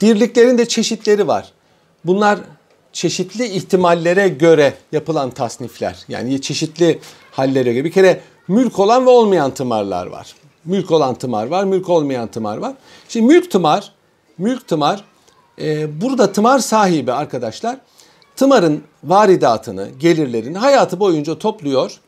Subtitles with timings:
[0.00, 1.52] dirliklerin de çeşitleri var.
[2.04, 2.38] Bunlar
[2.92, 6.04] çeşitli ihtimallere göre yapılan tasnifler.
[6.08, 6.98] Yani çeşitli
[7.30, 7.84] hallere göre.
[7.84, 10.34] Bir kere mülk olan ve olmayan tımarlar var.
[10.64, 12.74] Mülk olan tımar var, mülk olmayan tımar var.
[13.08, 13.92] Şimdi mülk tımar,
[14.38, 15.04] mülk tımar,
[15.60, 17.78] e, burada tımar sahibi arkadaşlar,
[18.36, 22.00] tımarın varidatını, gelirlerini hayatı boyunca topluyor.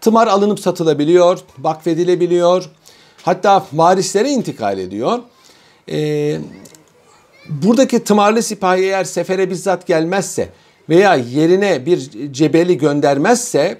[0.00, 2.70] Tımar alınıp satılabiliyor, vakfedilebiliyor,
[3.22, 5.18] hatta varislere intikal ediyor.
[5.90, 6.38] E,
[7.48, 10.48] buradaki tımarlı sipahi eğer sefere bizzat gelmezse
[10.88, 13.78] veya yerine bir cebeli göndermezse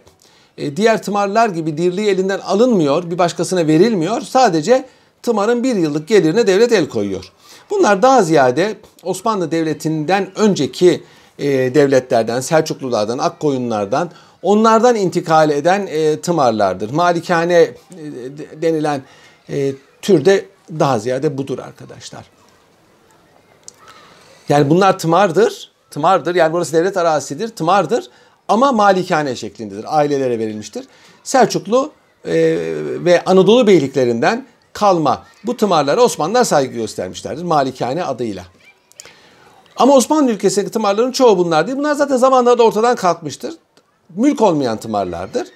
[0.58, 4.20] e, diğer tımarlar gibi dirliği elinden alınmıyor, bir başkasına verilmiyor.
[4.20, 4.84] Sadece
[5.22, 7.32] tımarın bir yıllık gelirine devlet el koyuyor.
[7.70, 11.02] Bunlar daha ziyade Osmanlı Devleti'nden önceki
[11.38, 14.10] e, devletlerden, Selçuklulardan, Akkoyunlardan,
[14.42, 16.90] onlardan intikal eden e, tımarlardır.
[16.90, 17.74] Malikane e,
[18.62, 19.02] denilen
[19.50, 20.44] e, türde
[20.78, 22.24] daha ziyade budur arkadaşlar.
[24.48, 25.72] Yani bunlar tımardır.
[25.90, 26.34] Tımardır.
[26.34, 27.48] Yani burası devlet arazisidir.
[27.48, 28.10] Tımardır.
[28.48, 29.98] Ama malikane şeklindedir.
[29.98, 30.84] Ailelere verilmiştir.
[31.24, 31.92] Selçuklu
[32.24, 32.34] e,
[33.04, 37.42] ve Anadolu beyliklerinden kalma bu tımarlara Osmanlılar saygı göstermişlerdir.
[37.42, 38.44] Malikane adıyla.
[39.76, 41.78] Ama Osmanlı ülkesindeki tımarların çoğu bunlar değil.
[41.78, 43.54] Bunlar zaten zamanlarda ortadan kalkmıştır.
[44.16, 45.48] Mülk olmayan tımarlardır.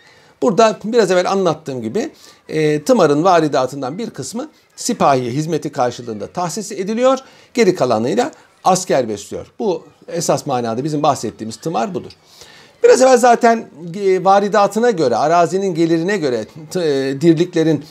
[0.43, 2.13] Burada biraz evvel anlattığım gibi
[2.49, 4.49] e, tımarın varidatından bir kısmı
[4.83, 7.19] sipahiye hizmeti karşılığında tahsis ediliyor.
[7.55, 8.33] Geri kalanıyla
[8.65, 9.47] asker besliyor.
[9.59, 12.13] Bu esas manada bizim bahsettiğimiz tımar budur.
[12.85, 16.81] Biraz evvel zaten e, varidatına göre, arazinin gelirine göre e,
[17.21, 17.85] dirliklerin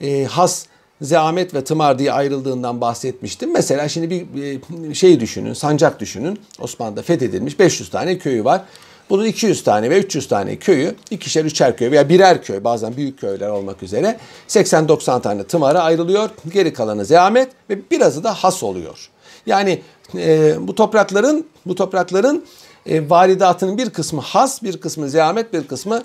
[0.00, 0.66] e, has,
[1.00, 3.52] zeamet ve tımar diye ayrıldığından bahsetmiştim.
[3.52, 6.40] Mesela şimdi bir şey düşünün, sancak düşünün.
[6.60, 8.62] Osmanlı'da fethedilmiş 500 tane köyü var.
[9.10, 13.20] Bunun 200 tane ve 300 tane köyü, ikişer üçer köy veya birer köy bazen büyük
[13.20, 16.30] köyler olmak üzere 80-90 tane tımara ayrılıyor.
[16.52, 19.10] Geri kalanı zeamet ve birazı da has oluyor.
[19.46, 19.82] Yani
[20.16, 22.44] e, bu toprakların bu toprakların
[22.86, 26.02] e, varidatının bir kısmı has, bir kısmı zeamet, bir kısmı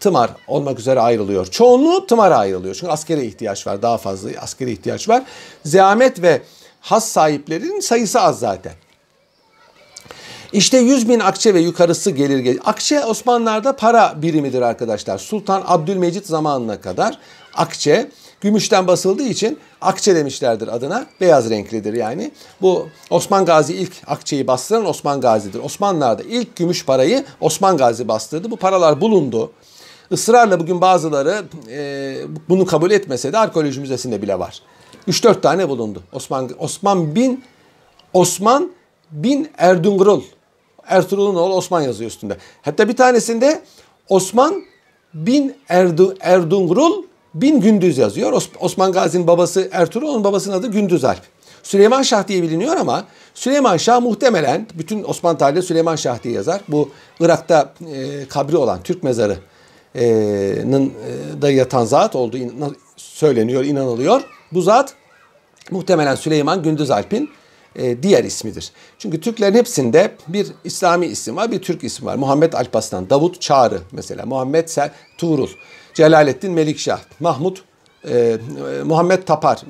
[0.00, 1.46] tımar olmak üzere ayrılıyor.
[1.46, 2.74] Çoğunluğu tımara ayrılıyor.
[2.74, 3.82] Çünkü askere ihtiyaç var.
[3.82, 5.22] Daha fazla askere ihtiyaç var.
[5.64, 6.42] Zeamet ve
[6.80, 8.72] has sahiplerinin sayısı az zaten.
[10.52, 12.60] İşte 100 bin akçe ve yukarısı gelir gelir.
[12.64, 15.18] Akçe Osmanlılar'da para birimidir arkadaşlar.
[15.18, 17.18] Sultan Abdülmecit zamanına kadar
[17.54, 18.10] akçe
[18.40, 21.06] Gümüşten basıldığı için akçe demişlerdir adına.
[21.20, 22.30] Beyaz renklidir yani.
[22.62, 25.60] Bu Osman Gazi ilk akçeyi bastıran Osman Gazi'dir.
[25.60, 28.50] Osmanlılar'da ilk gümüş parayı Osman Gazi bastırdı.
[28.50, 29.52] Bu paralar bulundu.
[30.10, 32.16] Israrla bugün bazıları e,
[32.48, 34.62] bunu kabul etmese de arkeoloji müzesinde bile var.
[35.08, 36.02] 3-4 tane bulundu.
[36.12, 37.44] Osman Osman bin
[38.12, 38.72] Osman
[39.10, 40.22] bin Erdungurul.
[40.88, 42.36] Ertuğrul'un oğlu Osman yazıyor üstünde.
[42.62, 43.62] Hatta bir tanesinde
[44.08, 44.62] Osman
[45.14, 47.02] bin Erdu, Erdungurul
[47.34, 48.42] Bin Gündüz yazıyor.
[48.60, 51.22] Osman Gazi'nin babası Ertuğrul, onun babasının adı Gündüz Alp.
[51.62, 53.04] Süleyman Şah diye biliniyor ama
[53.34, 56.60] Süleyman Şah muhtemelen bütün Osmanlı tarihinde Süleyman Şah diye yazar.
[56.68, 56.90] Bu
[57.20, 59.42] Irak'ta e, kabri olan Türk mezarının
[59.94, 62.38] e, da yatan zat olduğu
[62.96, 64.22] söyleniyor, inanılıyor.
[64.52, 64.94] Bu zat
[65.70, 67.30] muhtemelen Süleyman Gündüz Alp'in
[67.76, 68.72] e, diğer ismidir.
[68.98, 72.16] Çünkü Türklerin hepsinde bir İslami isim var, bir Türk ismi var.
[72.16, 75.48] Muhammed Alparslan, Davut Çağrı mesela, Muhammed Sel Tuğrul.
[75.94, 77.64] Celalettin Melikşah, Mahmut,
[78.08, 78.38] e,
[78.84, 79.62] Muhammed Tapar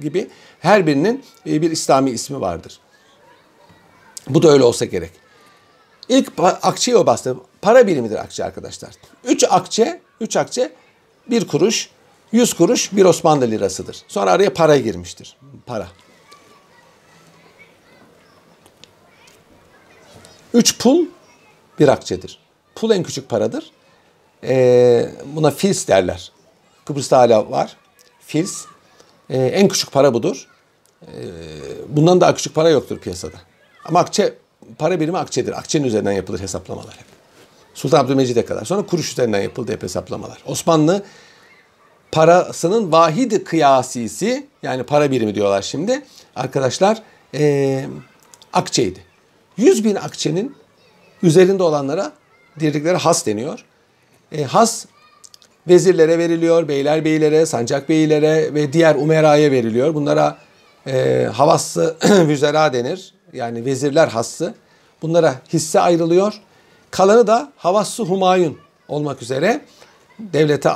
[0.00, 0.28] gibi
[0.60, 2.80] her birinin e, bir İslami ismi vardır.
[4.28, 5.10] Bu da öyle olsa gerek.
[6.08, 6.32] İlk
[6.62, 7.36] akçeyi o bastı.
[7.62, 8.90] Para birimidir akçe arkadaşlar.
[9.24, 10.72] Üç akçe, üç akçe
[11.30, 11.90] bir kuruş,
[12.32, 14.02] yüz kuruş bir Osmanlı lirasıdır.
[14.08, 15.36] Sonra araya para girmiştir.
[15.66, 15.88] Para.
[20.54, 21.06] Üç pul
[21.78, 22.38] bir akçedir.
[22.74, 23.70] Pul en küçük paradır.
[24.44, 26.32] E, buna fils derler.
[26.84, 27.76] Kıbrıs'ta hala var.
[28.20, 28.64] Fils.
[29.30, 30.48] E, en küçük para budur.
[31.02, 31.12] E,
[31.88, 33.36] bundan daha küçük para yoktur piyasada.
[33.84, 34.34] Ama akçe,
[34.78, 35.58] para birimi akçedir.
[35.58, 37.06] Akçenin üzerinden yapılır hesaplamalar hep.
[37.74, 38.64] Sultan Abdülmecid'e kadar.
[38.64, 40.38] Sonra kuruş üzerinden yapıldı hep hesaplamalar.
[40.46, 41.02] Osmanlı
[42.12, 46.02] parasının vahidi kıyasisi yani para birimi diyorlar şimdi.
[46.36, 47.02] Arkadaşlar
[47.34, 47.86] e,
[48.52, 49.07] akçeydi.
[49.58, 50.56] 100 bin akçenin
[51.22, 52.12] üzerinde olanlara
[52.60, 53.64] dirliklere has deniyor
[54.32, 54.86] e, has
[55.68, 59.94] vezirlere veriliyor, beyler beylere, sancak beylere ve diğer umeraya veriliyor.
[59.94, 60.38] Bunlara
[60.86, 63.14] e, havassı vüzera denir.
[63.32, 64.54] Yani vezirler hası.
[65.02, 66.40] Bunlara hisse ayrılıyor.
[66.90, 68.58] Kalanı da havassı humayun
[68.88, 69.60] olmak üzere
[70.18, 70.70] devlete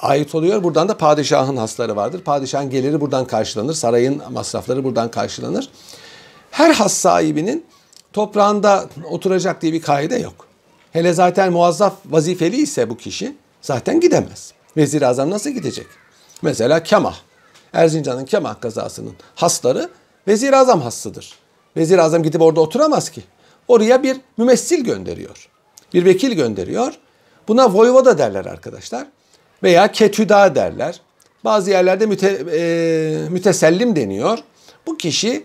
[0.00, 0.62] ait oluyor.
[0.62, 2.20] Buradan da padişahın hasları vardır.
[2.20, 3.74] Padişahın geliri buradan karşılanır.
[3.74, 5.68] Sarayın masrafları buradan karşılanır.
[6.50, 7.64] Her has sahibinin
[8.16, 10.46] toprağında oturacak diye bir kaide yok.
[10.92, 14.52] Hele zaten muazzaf vazifeli ise bu kişi zaten gidemez.
[14.76, 15.86] Vezir Azam nasıl gidecek?
[16.42, 17.16] Mesela Kemah.
[17.72, 19.90] Erzincan'ın Kemah kazasının hasları
[20.28, 21.34] vezir azam hassıdır.
[21.76, 23.22] Vezir azam gidip orada oturamaz ki.
[23.68, 25.48] Oraya bir mümessil gönderiyor.
[25.94, 26.92] Bir vekil gönderiyor.
[27.48, 29.06] Buna voyvoda derler arkadaşlar.
[29.62, 31.00] Veya ketüda derler.
[31.44, 34.38] Bazı yerlerde müte, e, mütesellim deniyor.
[34.86, 35.44] Bu kişi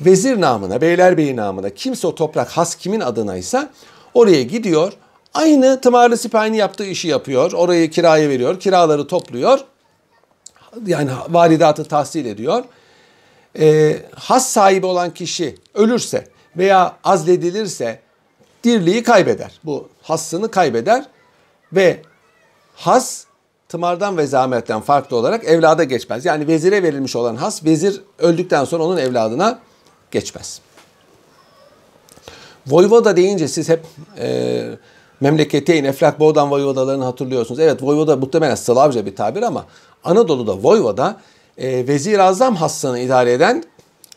[0.00, 3.70] vezir namına, beylerbeyi namına kimse o toprak has kimin adınaysa
[4.14, 4.92] oraya gidiyor.
[5.34, 7.52] Aynı tımarlı sipahinin yaptığı işi yapıyor.
[7.52, 8.60] Orayı kiraya veriyor.
[8.60, 9.60] Kiraları topluyor.
[10.86, 12.64] Yani varidatı tahsil ediyor.
[13.58, 18.00] E, has sahibi olan kişi ölürse veya azledilirse
[18.64, 19.60] dirliği kaybeder.
[19.64, 21.04] Bu hassını kaybeder
[21.72, 22.02] ve
[22.74, 23.24] has
[23.68, 26.24] tımardan ve zahmetten farklı olarak evlada geçmez.
[26.24, 29.58] Yani vezire verilmiş olan has vezir öldükten sonra onun evladına
[30.10, 30.60] geçmez.
[32.66, 33.84] Voyvoda deyince siz hep
[34.18, 34.66] e,
[35.20, 37.60] memleketeyn, Eflak Boğdan voyvodalarını hatırlıyorsunuz.
[37.60, 39.66] Evet voyvoda muhtemelen Slavca bir tabir ama
[40.04, 41.20] Anadolu'da voyvoda
[41.58, 43.64] e, vezir azam hassını idare eden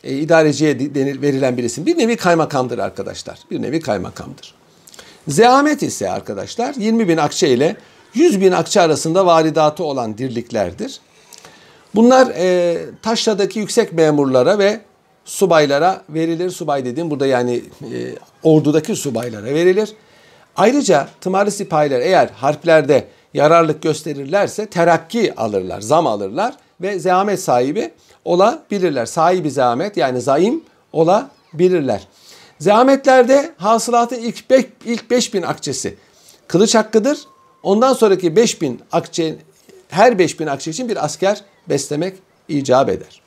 [0.04, 1.86] e, idareciye denir, verilen bir isim.
[1.86, 3.38] Bir nevi kaymakamdır arkadaşlar.
[3.50, 4.54] Bir nevi kaymakamdır.
[5.28, 7.76] Zeamet ise arkadaşlar 20 bin akçe ile
[8.14, 11.00] 100 bin akçe arasında varidatı olan dirliklerdir.
[11.94, 14.80] Bunlar e, taşladaki yüksek memurlara ve
[15.24, 16.50] subaylara verilir.
[16.50, 19.92] Subay dediğim burada yani e, ordudaki subaylara verilir.
[20.56, 23.04] Ayrıca tımarlı sipahiler eğer harplerde
[23.34, 27.90] yararlık gösterirlerse terakki alırlar, zam alırlar ve zehamet sahibi
[28.24, 29.06] olabilirler.
[29.06, 30.62] Sahibi zehamet yani zaim
[30.92, 32.08] olabilirler.
[32.58, 35.96] Zehametlerde hasılatın ilk, beş, ilk 5000 akçesi
[36.48, 37.18] kılıç hakkıdır.
[37.62, 39.36] Ondan sonraki 5000 akçe
[39.88, 42.14] her 5000 akçe için bir asker beslemek
[42.48, 43.23] icap eder.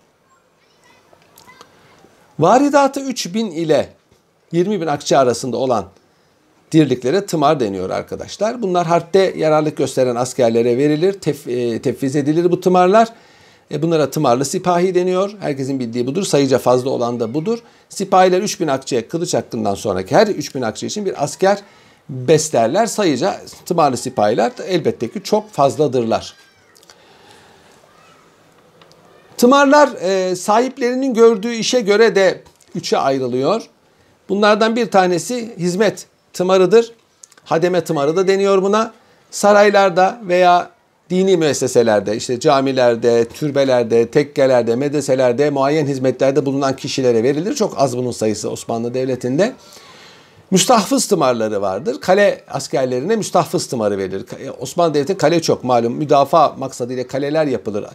[2.39, 3.89] Varidatı 3000 ile
[4.51, 5.86] 20 bin akçe arasında olan
[6.72, 8.62] dirliklere tımar deniyor arkadaşlar.
[8.62, 13.07] Bunlar harpte yararlık gösteren askerlere verilir, tef, e, tefviz edilir bu tımarlar.
[13.72, 15.36] E, bunlara tımarlı sipahi deniyor.
[15.39, 16.24] Herkesin bildiği budur.
[16.24, 17.60] Sayıca fazla olan da budur.
[17.89, 21.60] Sipahiler 3000 akçeye kılıç hakkından sonraki her 3000 akçe için bir asker
[22.10, 22.86] beslerler.
[22.86, 26.36] Sayıca tımarlı sipahiler elbette ki çok fazladırlar.
[29.38, 32.42] Tımarlar e, sahiplerinin gördüğü işe göre de
[32.75, 33.62] üçe ayrılıyor.
[34.30, 36.94] Bunlardan bir tanesi hizmet tımarıdır.
[37.44, 38.94] Hademe tımarı da deniyor buna.
[39.31, 40.69] Saraylarda veya
[41.10, 47.56] dini müesseselerde, işte camilerde, türbelerde, tekkelerde, medreselerde, muayyen hizmetlerde bulunan kişilere verilir.
[47.56, 49.54] Çok az bunun sayısı Osmanlı Devleti'nde.
[50.51, 52.01] Müstahfız tımarları vardır.
[52.01, 54.25] Kale askerlerine müstahfız tımarı verilir.
[54.60, 55.94] Osmanlı Devleti kale çok malum.
[55.94, 57.86] Müdafaa maksadıyla kaleler yapılır.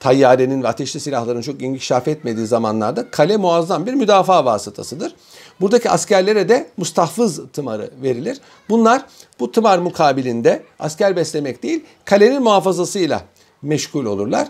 [0.00, 5.14] Tayyarenin ve ateşli silahların çok inkişaf etmediği zamanlarda kale muazzam bir müdafaa vasıtasıdır.
[5.60, 8.40] Buradaki askerlere de mustahfız tımarı verilir.
[8.68, 9.02] Bunlar
[9.40, 13.20] bu tımar mukabilinde asker beslemek değil, kalenin muhafazasıyla
[13.62, 14.48] meşgul olurlar.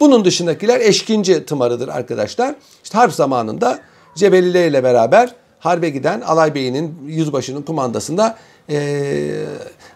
[0.00, 2.54] Bunun dışındakiler eşkinci tımarıdır arkadaşlar.
[2.84, 3.78] İşte harp zamanında
[4.14, 8.36] Cebeliler ile beraber harbe giden alay beyinin yüzbaşının kumandasında
[8.70, 9.44] e,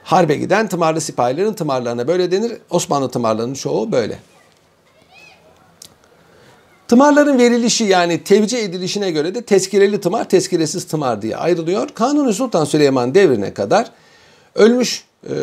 [0.05, 2.52] harbe giden tımarlı sipahilerin tımarlarına böyle denir.
[2.70, 4.19] Osmanlı tımarlarının çoğu böyle.
[6.88, 11.88] Tımarların verilişi yani tevcih edilişine göre de tezkireli tımar, tezkiresiz tımar diye ayrılıyor.
[11.88, 13.90] Kanuni Sultan Süleyman devrine kadar
[14.55, 15.35] ölmüş e,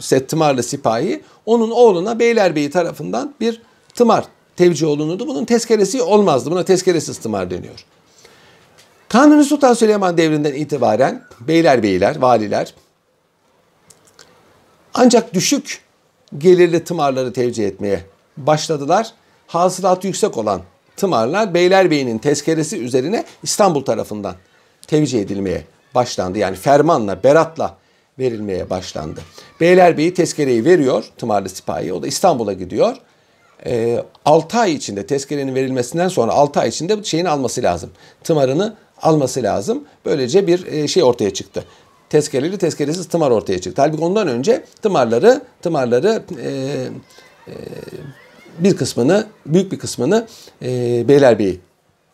[0.00, 3.62] Set Tımarlı sipahi onun oğluna Beylerbeyi tarafından bir
[3.94, 4.24] tımar
[4.56, 5.28] tevcih olunurdu.
[5.28, 6.50] Bunun tezkeresi olmazdı.
[6.50, 7.84] Buna tezkeresiz tımar deniyor.
[9.08, 12.74] Kanuni Sultan Süleyman devrinden itibaren beylerbeyler, valiler
[14.94, 15.82] ancak düşük
[16.38, 18.04] gelirli tımarları tevcih etmeye
[18.36, 19.12] başladılar.
[19.46, 20.60] Hasılatı yüksek olan
[21.00, 24.34] tımarlar Beylerbeyi'nin tezkeresi üzerine İstanbul tarafından
[24.86, 25.64] tevcih edilmeye
[25.94, 26.38] başlandı.
[26.38, 27.76] Yani fermanla, beratla
[28.18, 29.20] verilmeye başlandı.
[29.60, 31.92] Beylerbeyi tezkereyi veriyor tımarlı sipahi.
[31.92, 32.96] O da İstanbul'a gidiyor.
[33.66, 37.90] E, 6 ay içinde tezkerenin verilmesinden sonra 6 ay içinde şeyini alması lazım.
[38.24, 39.84] Tımarını alması lazım.
[40.04, 41.64] Böylece bir e, şey ortaya çıktı.
[42.10, 43.82] Tezkereli tezkeresiz tımar ortaya çıktı.
[43.82, 46.50] Halbuki ondan önce tımarları tımarları e,
[47.48, 47.54] e,
[48.64, 50.26] bir kısmını, büyük bir kısmını
[50.62, 50.68] e,
[51.08, 51.60] Beylerbeyi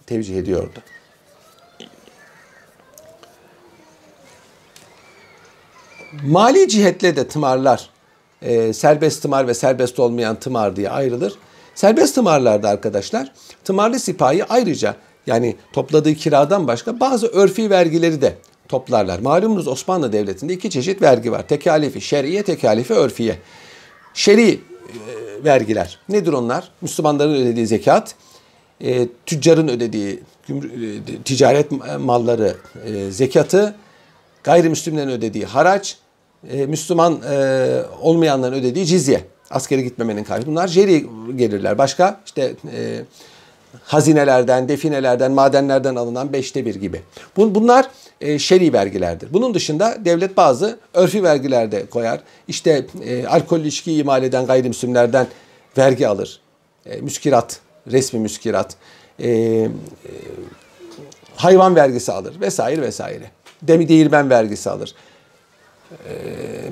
[0.07, 0.79] tevcih ediyordu.
[6.25, 7.91] Mali cihetle de tımarlar,
[8.43, 11.33] e, serbest tımar ve serbest olmayan tımar diye ayrılır.
[11.75, 13.33] Serbest tımarlarda arkadaşlar,
[13.65, 18.35] tımarlı sipahi ayrıca yani topladığı kiradan başka bazı örfi vergileri de
[18.69, 19.19] toplarlar.
[19.19, 21.49] Malumunuz Osmanlı Devleti'nde iki çeşit vergi var.
[21.49, 23.39] Tekalifi şer'iye, tekalifi örfiye.
[24.15, 25.99] Şer'i e, vergiler.
[26.09, 26.69] Nedir onlar?
[26.81, 28.15] Müslümanların ödediği zekat,
[28.81, 33.75] e, tüccarın ödediği e, ticaret malları e, zekatı,
[34.45, 35.99] gayrimüslimlerin ödediği haraç,
[36.51, 39.25] e, Müslüman e, olmayanların ödediği cizye.
[39.51, 40.47] Askere gitmemenin karşı.
[40.47, 41.79] Bunlar jeri gelirler.
[41.79, 43.05] Başka işte e,
[43.85, 47.03] hazinelerden, definelerden, madenlerden alınan beşte bir gibi.
[47.37, 47.89] Bunlar
[48.21, 49.33] e, şer'i vergilerdir.
[49.33, 52.21] Bunun dışında devlet bazı örfi vergiler de koyar.
[52.49, 55.27] İşte e, alkol ilişki imal eden gayrimüslimlerden
[55.79, 56.41] vergi alır.
[56.87, 57.61] E, müskirat,
[57.93, 58.77] resmi müskirat,
[61.37, 63.31] hayvan vergisi alır vesaire vesaire.
[63.63, 64.95] Demi değirmen vergisi alır.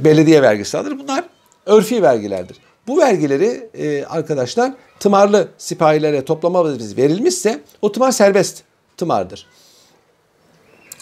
[0.04, 0.98] Belediye vergisi alır.
[0.98, 1.24] Bunlar
[1.66, 2.56] örfi vergilerdir.
[2.86, 8.62] Bu vergileri e, arkadaşlar tımarlı sipahilere toplama verilmişse o tımar serbest
[8.96, 9.46] tımardır.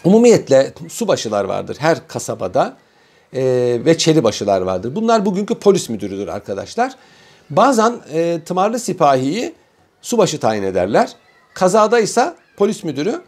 [0.04, 2.76] Umumiyetle subaşılar vardır her kasabada
[3.34, 3.42] e,
[3.84, 4.94] ve çelibaşılar vardır.
[4.94, 6.92] Bunlar bugünkü polis müdürüdür arkadaşlar.
[7.50, 9.54] Bazen e, tımarlı sipahiyi
[10.02, 11.12] subaşı tayin ederler.
[11.54, 13.22] Kazada ise polis müdürü,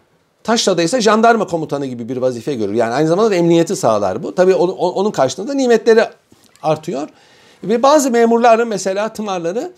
[0.44, 2.74] Taşla'da ise jandarma komutanı gibi bir vazife görür.
[2.74, 4.34] Yani aynı zamanda da emniyeti sağlar bu.
[4.34, 6.04] Tabii onun karşılığında nimetleri
[6.62, 7.08] artıyor.
[7.68, 9.72] Ve bazı memurların mesela tımarları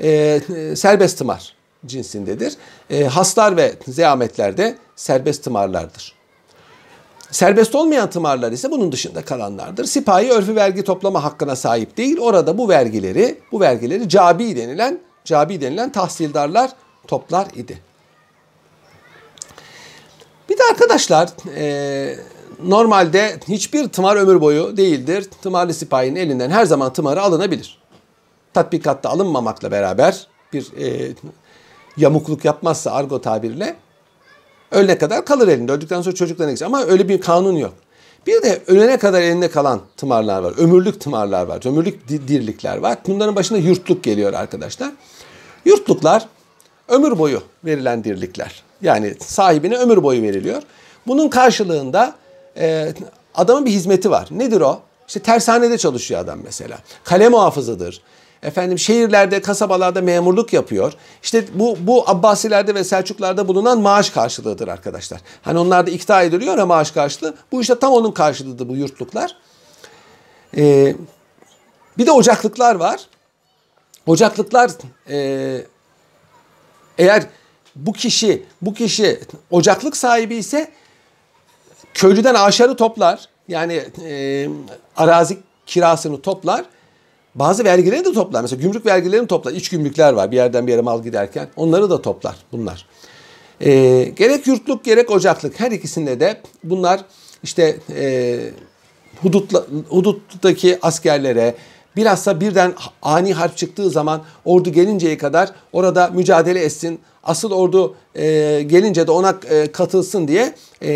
[0.00, 0.40] e,
[0.76, 1.56] serbest tımar
[1.86, 2.56] cinsindedir.
[2.90, 6.14] E, haslar ve zeametlerde serbest tımarlardır.
[7.30, 9.84] Serbest olmayan tımarlar ise bunun dışında kalanlardır.
[9.84, 12.18] Sipahi örfü vergi toplama hakkına sahip değil.
[12.20, 16.70] Orada bu vergileri, bu vergileri cabi denilen, cabi denilen tahsildarlar
[17.06, 17.78] toplar idi.
[20.48, 22.16] Bir de arkadaşlar e,
[22.64, 25.28] normalde hiçbir tımar ömür boyu değildir.
[25.42, 27.78] Tımarlı sipahinin elinden her zaman tımarı alınabilir.
[28.54, 31.14] Tatbikatta alınmamakla beraber bir e,
[31.96, 33.76] yamukluk yapmazsa argo tabirle
[34.70, 35.72] ölene kadar kalır elinde.
[35.72, 36.66] Öldükten sonra çocuklarına geçer.
[36.66, 37.74] Ama öyle bir kanun yok.
[38.26, 40.54] Bir de ölene kadar elinde kalan tımarlar var.
[40.58, 41.66] Ömürlük tımarlar var.
[41.66, 42.98] Ömürlük dirlikler var.
[43.06, 44.92] Bunların başında yurtluk geliyor arkadaşlar.
[45.64, 46.28] Yurtluklar
[46.88, 48.62] ömür boyu verilen dirlikler.
[48.82, 50.62] Yani sahibine ömür boyu veriliyor.
[51.06, 52.14] Bunun karşılığında
[52.56, 52.94] e,
[53.34, 54.28] adamın bir hizmeti var.
[54.30, 54.80] Nedir o?
[55.08, 56.78] İşte tersanede çalışıyor adam mesela.
[57.04, 58.02] Kale muhafızıdır.
[58.42, 60.92] Efendim şehirlerde, kasabalarda memurluk yapıyor.
[61.22, 65.20] İşte bu bu Abbasilerde ve Selçuklarda bulunan maaş karşılığıdır arkadaşlar.
[65.42, 67.34] Hani onlar da ikta ediliyor ya maaş karşılığı.
[67.52, 69.36] Bu işte tam onun karşılığıdır bu yurtluklar.
[70.56, 70.96] Ee,
[71.98, 73.00] bir de ocaklıklar var.
[74.06, 74.70] Ocaklıklar
[75.08, 75.66] e,
[76.98, 77.26] eğer
[77.76, 80.72] bu kişi bu kişi ocaklık sahibi ise
[81.94, 83.28] köylüden aşarı toplar.
[83.48, 84.48] Yani e,
[84.96, 86.64] arazi kirasını toplar.
[87.34, 88.42] Bazı vergileri de toplar.
[88.42, 89.52] Mesela gümrük vergilerini toplar.
[89.52, 91.48] İç gümrükler var bir yerden bir yere mal giderken.
[91.56, 92.86] Onları da toplar bunlar.
[93.60, 97.00] E, gerek yurtluk gerek ocaklık her ikisinde de bunlar
[97.42, 98.38] işte e,
[99.22, 101.54] hudutla, huduttaki askerlere
[101.96, 107.00] bilhassa birden ani harp çıktığı zaman ordu gelinceye kadar orada mücadele etsin.
[107.24, 108.22] Asıl ordu e,
[108.66, 110.90] gelince de ona e, katılsın diye e,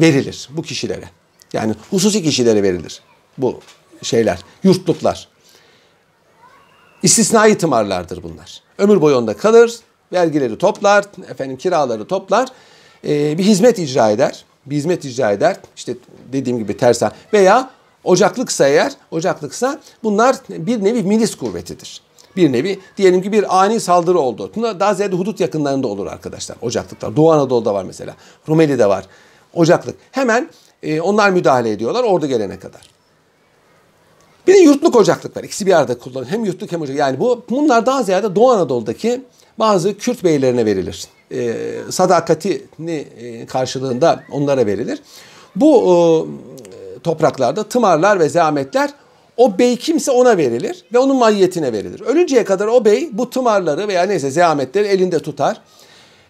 [0.00, 1.04] verilir bu kişilere.
[1.52, 3.02] Yani hususi kişilere verilir
[3.38, 3.60] bu
[4.02, 5.28] şeyler, yurtluklar.
[7.02, 8.62] İstisnai tımarlardır bunlar.
[8.78, 9.80] Ömür boyu onda kalır,
[10.12, 12.48] vergileri toplar, efendim kiraları toplar,
[13.04, 14.44] e, bir hizmet icra eder.
[14.66, 15.56] Bir hizmet icra eder.
[15.76, 15.94] İşte
[16.32, 17.70] dediğim gibi tersa veya
[18.04, 22.00] ocaklıksa eğer, ocaklıksa bunlar bir nevi milis kuvvetidir.
[22.36, 24.50] Bir nevi diyelim ki bir ani saldırı oldu.
[24.56, 26.56] Bunlar daha ziyade hudut yakınlarında olur arkadaşlar.
[26.62, 27.16] Ocaklıklar.
[27.16, 28.14] Doğu Anadolu'da var mesela.
[28.48, 29.04] Rumeli'de var.
[29.54, 29.96] Ocaklık.
[30.10, 30.50] Hemen
[30.82, 32.80] e, onlar müdahale ediyorlar ordu gelene kadar.
[34.46, 35.44] Bir de yurtluk ocaklık var.
[35.44, 36.30] İkisi bir arada kullanılıyor.
[36.30, 36.96] Hem yurtluk hem ocak.
[36.96, 39.22] Yani bu bunlar daha ziyade Doğu Anadolu'daki
[39.58, 41.06] bazı Kürt beylerine verilir.
[41.32, 41.56] E,
[41.90, 44.98] sadakatini e, karşılığında onlara verilir.
[45.56, 45.94] Bu e,
[47.02, 48.90] topraklarda tımarlar ve zahmetler
[49.36, 52.00] o bey kimse ona verilir ve onun mahiyetine verilir.
[52.00, 55.60] Ölünceye kadar o bey bu tımarları veya neyse zahmetleri elinde tutar.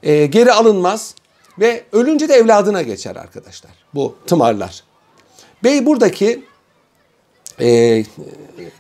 [0.03, 1.15] E, geri alınmaz
[1.59, 4.85] ve ölünce de evladına geçer arkadaşlar bu tımarlar.
[5.65, 6.45] Bey buradaki
[7.61, 8.05] e,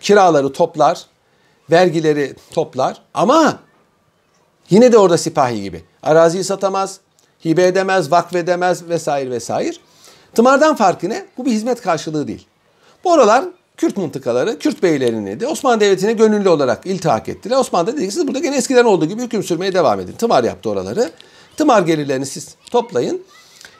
[0.00, 1.06] kiraları toplar,
[1.70, 3.58] vergileri toplar ama
[4.70, 5.84] yine de orada sipahi gibi.
[6.02, 7.00] Araziyi satamaz,
[7.44, 9.76] hibe edemez, vakfedemez vesaire vesaire.
[10.34, 11.26] Tımardan farkı ne?
[11.38, 12.46] Bu bir hizmet karşılığı değil.
[13.04, 13.44] Bu oralar
[13.76, 17.56] Kürt mıntıkaları, Kürt beylerinin de Osmanlı Devleti'ne gönüllü olarak iltihak ettiler.
[17.56, 20.12] Osmanlı dedi ki siz burada gene eskiden olduğu gibi hüküm sürmeye devam edin.
[20.12, 21.10] Tımar yaptı oraları.
[21.56, 23.22] Tımar gelirlerini siz toplayın.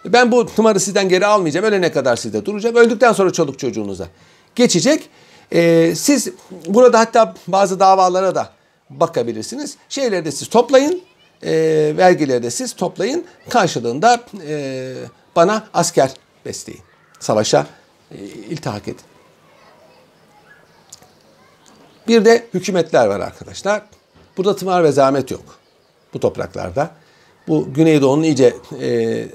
[0.04, 1.66] Ben bu tımarı sizden geri almayacağım.
[1.66, 2.76] Ölene kadar sizde duracak.
[2.76, 4.06] Öldükten sonra çoluk çocuğunuza
[4.54, 5.08] geçecek.
[5.52, 6.28] Ee, siz
[6.66, 8.50] burada hatta bazı davalara da
[8.90, 9.76] bakabilirsiniz.
[9.88, 11.02] Şeyleri de siz toplayın.
[11.42, 11.52] E,
[11.96, 13.24] vergileri de siz toplayın.
[13.48, 14.94] Karşılığında e,
[15.36, 16.10] bana asker
[16.46, 16.82] besleyin.
[17.20, 17.66] Savaşa
[18.10, 19.00] e, iltihak edin.
[22.08, 23.82] Bir de hükümetler var arkadaşlar.
[24.36, 25.44] Burada tımar ve zahmet yok.
[26.14, 26.90] Bu topraklarda.
[27.48, 29.26] Bu Güneydoğu'nun iyice e,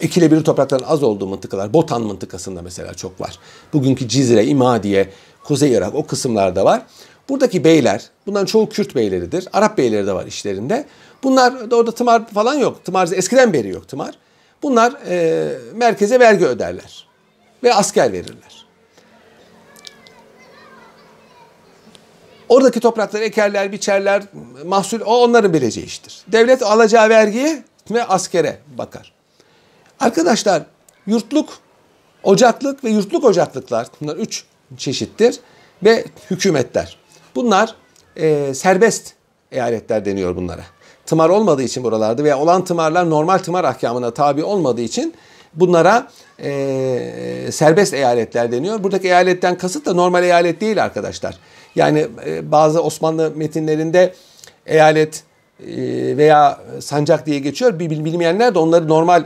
[0.00, 1.72] ekilebilir toprakların az olduğu mıntıkalar.
[1.72, 3.38] Botan mıntıkasında mesela çok var.
[3.72, 5.10] Bugünkü Cizre, İmadiye,
[5.44, 6.82] Kuzey Irak o kısımlarda var.
[7.28, 9.48] Buradaki beyler, bunların çoğu Kürt beyleridir.
[9.52, 10.86] Arap beyleri de var işlerinde.
[11.22, 12.84] Bunlar da orada tımar falan yok.
[12.84, 14.14] Tımar eskiden beri yok tımar.
[14.62, 17.06] Bunlar e, merkeze vergi öderler
[17.62, 18.66] ve asker verirler.
[22.48, 24.22] Oradaki toprakları ekerler, biçerler,
[24.64, 26.22] mahsul o onların bileceği iştir.
[26.28, 29.12] Devlet alacağı vergiye ve askere bakar.
[30.00, 30.62] Arkadaşlar
[31.06, 31.58] yurtluk,
[32.22, 34.44] ocaklık ve yurtluk ocaklıklar bunlar üç
[34.76, 35.40] çeşittir
[35.84, 36.96] ve hükümetler.
[37.34, 37.74] Bunlar
[38.16, 39.14] e, serbest
[39.52, 40.64] eyaletler deniyor bunlara.
[41.12, 45.14] Tımar olmadığı için buralarda veya olan tımarlar normal tımar ahkamına tabi olmadığı için
[45.54, 46.08] bunlara
[46.42, 48.82] e, serbest eyaletler deniyor.
[48.82, 51.38] Buradaki eyaletten kasıt da normal eyalet değil arkadaşlar.
[51.74, 54.14] Yani e, bazı Osmanlı metinlerinde
[54.66, 55.22] eyalet
[55.60, 55.76] e,
[56.16, 57.78] veya sancak diye geçiyor.
[57.78, 59.24] Bilmeyenler de onları normal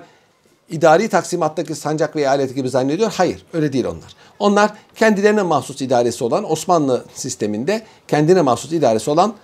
[0.71, 3.13] idari taksimattaki sancak ve eyalet gibi zannediyor.
[3.17, 4.17] Hayır öyle değil onlar.
[4.39, 9.35] Onlar kendilerine mahsus idaresi olan Osmanlı sisteminde kendine mahsus idaresi olan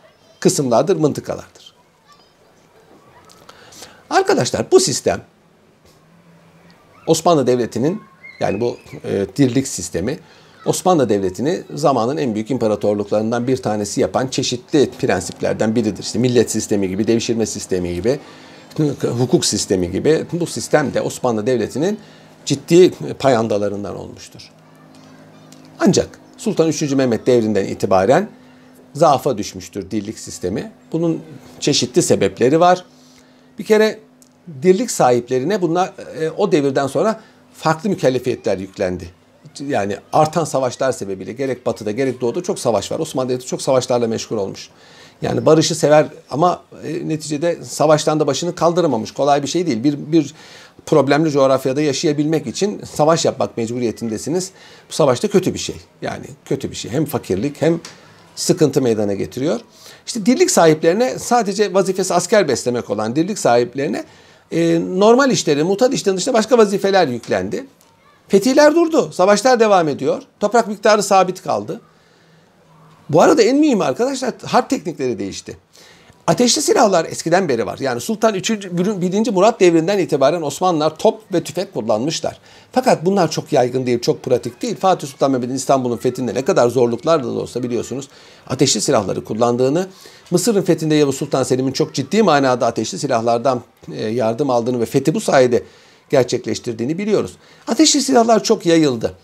[0.41, 1.62] kısımlardır, mıntıkalardır.
[4.13, 5.21] Arkadaşlar bu sistem
[7.07, 8.03] Osmanlı Devleti'nin
[8.41, 10.19] yani bu e, dirlik sistemi
[10.67, 16.03] Osmanlı Devleti'ni zamanın en büyük imparatorluklarından bir tanesi yapan çeşitli prensiplerden biridir.
[16.03, 18.19] İşte millet sistemi gibi, devşirme sistemi gibi,
[19.19, 21.99] hukuk sistemi gibi bu sistem de Osmanlı Devleti'nin
[22.45, 24.51] ciddi payandalarından olmuştur.
[25.79, 26.83] Ancak Sultan 3.
[26.83, 28.29] Mehmet devrinden itibaren
[28.95, 30.73] zaafa düşmüştür dirlik sistemi.
[30.93, 31.21] Bunun
[31.61, 32.85] çeşitli sebepleri var.
[33.59, 33.99] Bir kere
[34.63, 37.21] dirlik sahiplerine bunlar e, o devirden sonra
[37.55, 39.11] farklı mükellefiyetler yüklendi.
[39.61, 42.99] Yani artan savaşlar sebebiyle gerek batıda gerek doğuda çok savaş var.
[42.99, 44.69] Osmanlı Devleti çok savaşlarla meşgul olmuş.
[45.23, 49.11] Yani barışı sever ama e, neticede savaştan da başını kaldıramamış.
[49.11, 49.85] Kolay bir şey değil.
[49.85, 50.35] Bir, bir
[50.87, 54.51] problemli coğrafyada yaşayabilmek için savaş yapmak mecburiyetindesiniz.
[54.89, 55.77] Bu savaşta kötü bir şey.
[56.03, 56.91] Yani kötü bir şey.
[56.91, 57.81] Hem fakirlik hem
[58.37, 59.61] sıkıntı meydana getiriyor.
[60.07, 64.05] İşte dirlik sahiplerine sadece vazifesi asker beslemek olan dirlik sahiplerine
[64.51, 67.67] e, normal işleri, mutat işlerin dışında başka vazifeler yüklendi.
[68.29, 69.13] Fetihler durdu.
[69.13, 70.23] Savaşlar devam ediyor.
[70.41, 71.81] Toprak miktarı sabit kaldı.
[73.11, 75.57] Bu arada en mühim arkadaşlar harp teknikleri değişti.
[76.27, 77.79] Ateşli silahlar eskiden beri var.
[77.79, 78.51] Yani Sultan 3.
[78.51, 79.31] 1.
[79.31, 82.39] Murat devrinden itibaren Osmanlılar top ve tüfek kullanmışlar.
[82.73, 84.77] Fakat bunlar çok yaygın değil, çok pratik değil.
[84.77, 88.09] Fatih Sultan Mehmet'in İstanbul'un fethinde ne kadar zorluklarla da olsa biliyorsunuz
[88.47, 89.87] ateşli silahları kullandığını,
[90.31, 95.15] Mısır'ın fethinde Yavuz Sultan Selim'in çok ciddi manada ateşli silahlardan e, yardım aldığını ve fethi
[95.15, 95.63] bu sayede
[96.11, 97.33] gerçekleştirdiğini biliyoruz.
[97.69, 99.15] Ateşli silahlar çok yayıldı.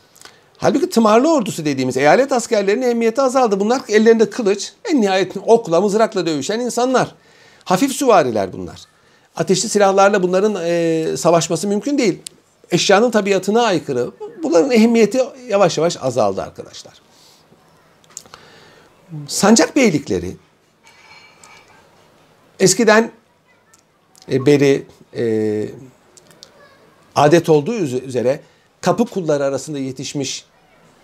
[0.59, 3.61] Halbuki tımarlı ordusu dediğimiz eyalet askerlerinin emniyeti azaldı.
[3.61, 7.15] Bunlar ellerinde kılıç, en nihayet okla, mızrakla dövüşen insanlar.
[7.65, 8.81] Hafif süvariler bunlar.
[9.37, 12.19] Ateşli silahlarla bunların e, savaşması mümkün değil.
[12.71, 14.11] Eşyanın tabiatına aykırı.
[14.43, 16.93] Bunların ehemmiyeti yavaş yavaş azaldı arkadaşlar.
[19.27, 20.37] Sancak beylikleri
[22.61, 23.11] eskiden
[24.33, 25.25] e, beri e,
[27.17, 28.41] adet olduğu üzere
[28.81, 30.45] kapı kulları arasında yetişmiş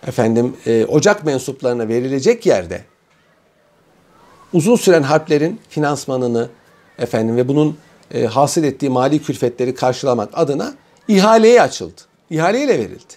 [0.07, 2.83] efendim e, ocak mensuplarına verilecek yerde
[4.53, 6.49] uzun süren harplerin finansmanını
[6.99, 7.77] efendim ve bunun
[8.11, 10.73] e, hasıl ettiği mali külfetleri karşılamak adına
[11.07, 12.01] ihaleye açıldı.
[12.29, 13.13] İhaleyle verildi.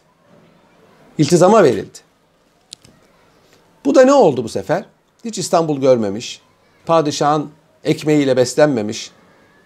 [1.18, 1.99] İltizama verildi.
[3.85, 4.85] Bu da ne oldu bu sefer?
[5.25, 6.40] Hiç İstanbul görmemiş.
[6.87, 7.51] Padişahın
[7.85, 9.11] ekmeğiyle beslenmemiş.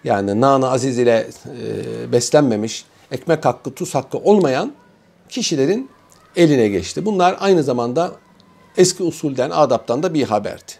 [0.03, 2.85] Yani nana aziz ile e, beslenmemiş.
[3.11, 4.73] Ekmek hakkı, tuz hakkı olmayan
[5.29, 5.89] kişilerin
[6.35, 7.05] eline geçti.
[7.05, 8.11] Bunlar aynı zamanda
[8.77, 10.71] eski usulden, adaptan da bir haberdi.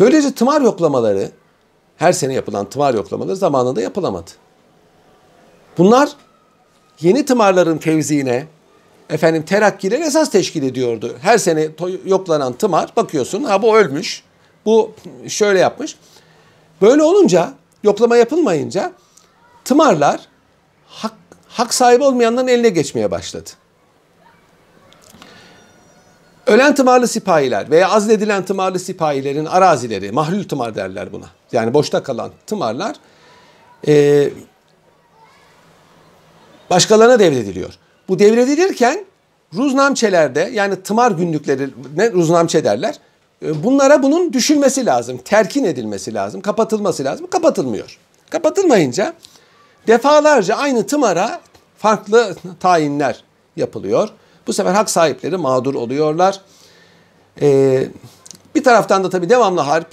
[0.00, 1.30] Böylece tımar yoklamaları,
[1.96, 4.30] her sene yapılan tımar yoklamaları zamanında yapılamadı.
[5.78, 6.10] Bunlar
[7.00, 8.46] yeni tımarların tevziine,
[9.10, 11.16] efendim terakkiler esas teşkil ediyordu.
[11.20, 11.68] Her sene
[12.04, 14.24] yoklanan tımar bakıyorsun ha bu ölmüş,
[14.64, 14.92] bu
[15.28, 15.96] şöyle yapmış.
[16.82, 18.92] Böyle olunca yoklama yapılmayınca
[19.64, 20.20] tımarlar
[20.90, 21.12] hak,
[21.48, 23.50] hak sahibi olmayanların eline geçmeye başladı.
[26.46, 31.26] Ölen tımarlı sipahiler veya azledilen tımarlı sipahilerin arazileri, mahlul tımar derler buna.
[31.52, 32.96] Yani boşta kalan tımarlar
[33.88, 34.28] e,
[36.70, 37.74] başkalarına devrediliyor.
[38.08, 39.04] Bu devredilirken
[39.54, 42.94] ruznamçelerde yani tımar günlükleri ne ruznamçe derler.
[43.42, 47.26] E, bunlara bunun düşülmesi lazım, terkin edilmesi lazım, kapatılması lazım.
[47.30, 47.98] Kapatılmıyor.
[48.30, 49.14] Kapatılmayınca
[49.86, 51.40] defalarca aynı tımara
[51.78, 53.24] farklı tayinler
[53.56, 54.08] yapılıyor.
[54.46, 56.40] Bu sefer hak sahipleri mağdur oluyorlar.
[57.40, 57.88] Ee,
[58.54, 59.88] bir taraftan da tabii devamlı harp.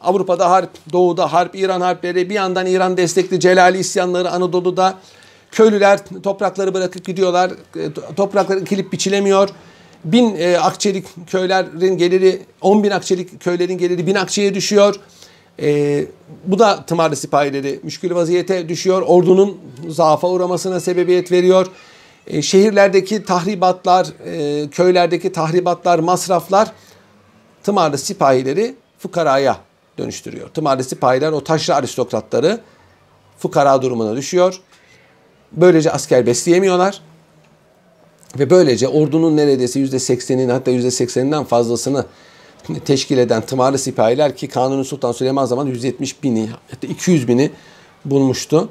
[0.00, 4.94] Avrupa'da harp, Doğu'da harp, İran harpleri, bir yandan İran destekli Celali isyanları Anadolu'da.
[5.50, 7.50] Köylüler toprakları bırakıp gidiyorlar.
[8.16, 9.48] Toprakları kilip biçilemiyor.
[10.04, 14.94] Bin e, akçelik köylerin geliri, 10 bin akçelik köylerin geliri bin akçeye düşüyor.
[15.60, 16.04] E,
[16.44, 19.02] bu da tımarlı sipahileri müşkül vaziyete düşüyor.
[19.02, 21.66] Ordunun zaafa uğramasına sebebiyet veriyor.
[22.26, 26.72] E, şehirlerdeki tahribatlar, e, köylerdeki tahribatlar, masraflar
[27.62, 29.56] tımarlı sipahileri fukaraya
[29.98, 30.48] dönüştürüyor.
[30.48, 32.60] Tımarlı sipahiler o taşra aristokratları
[33.38, 34.60] fukara durumuna düşüyor.
[35.52, 37.00] Böylece asker besleyemiyorlar.
[38.38, 42.04] Ve böylece ordunun neredeyse yüzde sekseninin hatta yüzde sekseninden fazlasını
[42.84, 47.50] teşkil eden tımarlı sipahiler ki Kanuni Sultan Süleyman zaman 170 bini hatta 200 bini
[48.04, 48.68] bulmuştu.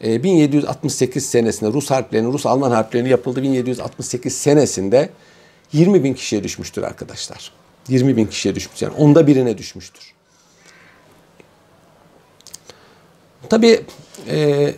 [0.00, 5.10] 1768 ee, senesinde Rus harplerinin, Rus-Alman harplerinin yapıldığı 1768 senesinde
[5.72, 7.52] 20 bin kişiye düşmüştür arkadaşlar.
[7.88, 10.14] 20 bin kişiye düşmüş yani onda birine düşmüştür.
[13.48, 13.84] Tabi
[14.28, 14.74] e,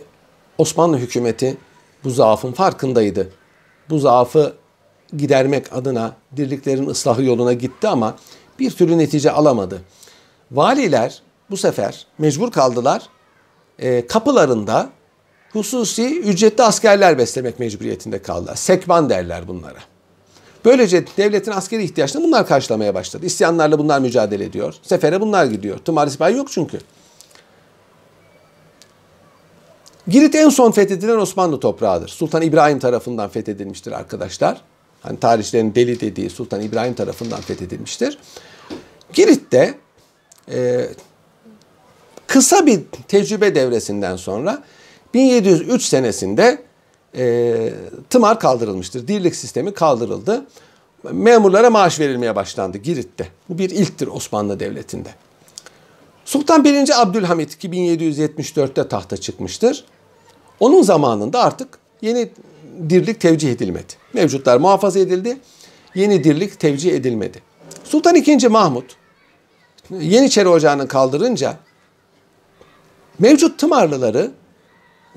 [0.57, 1.57] Osmanlı hükümeti
[2.03, 3.31] bu zaafın farkındaydı.
[3.89, 4.55] Bu zaafı
[5.17, 8.15] gidermek adına dirliklerin ıslahı yoluna gitti ama
[8.59, 9.81] bir türlü netice alamadı.
[10.51, 13.03] Valiler bu sefer mecbur kaldılar
[13.79, 14.89] e, kapılarında
[15.53, 18.55] hususi ücretli askerler beslemek mecburiyetinde kaldılar.
[18.55, 19.79] Sekban derler bunlara.
[20.65, 23.25] Böylece devletin askeri ihtiyaçlarını bunlar karşılamaya başladı.
[23.25, 24.75] İsyanlarla bunlar mücadele ediyor.
[24.81, 25.77] Sefere bunlar gidiyor.
[25.77, 26.79] Tımar sipahi yok çünkü.
[30.07, 32.07] Girit en son fethedilen Osmanlı toprağıdır.
[32.07, 34.61] Sultan İbrahim tarafından fethedilmiştir arkadaşlar.
[35.07, 38.17] Hani tarihçilerin deli dediği Sultan İbrahim tarafından fethedilmiştir.
[39.13, 39.77] Girit'te
[40.51, 40.87] e,
[42.27, 44.63] kısa bir tecrübe devresinden sonra
[45.13, 46.61] 1703 senesinde
[47.15, 47.73] e,
[48.09, 49.07] tımar kaldırılmıştır.
[49.07, 50.45] Dirlik sistemi kaldırıldı.
[51.11, 53.27] Memurlara maaş verilmeye başlandı Girit'te.
[53.49, 55.09] Bu bir ilktir Osmanlı Devleti'nde.
[56.25, 57.01] Sultan 1.
[57.01, 59.85] Abdülhamit 1774'te tahta çıkmıştır.
[60.59, 62.29] Onun zamanında artık yeni
[62.89, 63.93] dirlik tevcih edilmedi.
[64.13, 65.37] Mevcutlar muhafaza edildi.
[65.95, 67.41] Yeni dirlik tevcih edilmedi.
[67.83, 68.47] Sultan II.
[68.47, 68.95] Mahmut
[69.89, 71.57] Yeniçeri Ocağı'nı kaldırınca
[73.19, 74.31] mevcut tımarlıları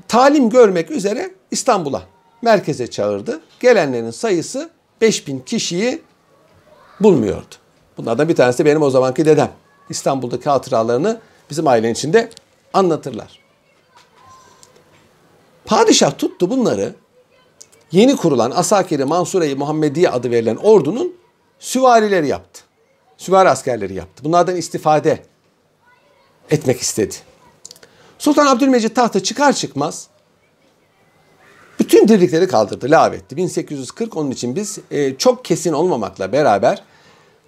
[0.08, 2.02] talim görmek üzere İstanbul'a
[2.42, 3.40] merkeze çağırdı.
[3.60, 4.70] Gelenlerin sayısı
[5.00, 6.02] 5000 kişiyi
[7.00, 7.54] bulmuyordu.
[7.96, 9.50] Bunlardan bir tanesi benim o zamanki dedem.
[9.88, 11.20] İstanbul'daki hatıralarını
[11.50, 12.30] bizim ailenin içinde
[12.72, 13.40] anlatırlar.
[15.64, 16.94] Padişah tuttu bunları
[17.92, 21.16] yeni kurulan Asakiri Mansure-i Muhammediye adı verilen ordunun
[21.58, 22.60] süvarileri yaptı.
[23.16, 24.24] Süvari askerleri yaptı.
[24.24, 25.22] Bunlardan istifade
[26.50, 27.14] etmek istedi.
[28.18, 30.08] Sultan Abdülmecit tahta çıkar çıkmaz
[31.80, 33.36] bütün dirlikleri kaldırdı, lağvetti.
[33.36, 36.82] 1840 onun için biz e, çok kesin olmamakla beraber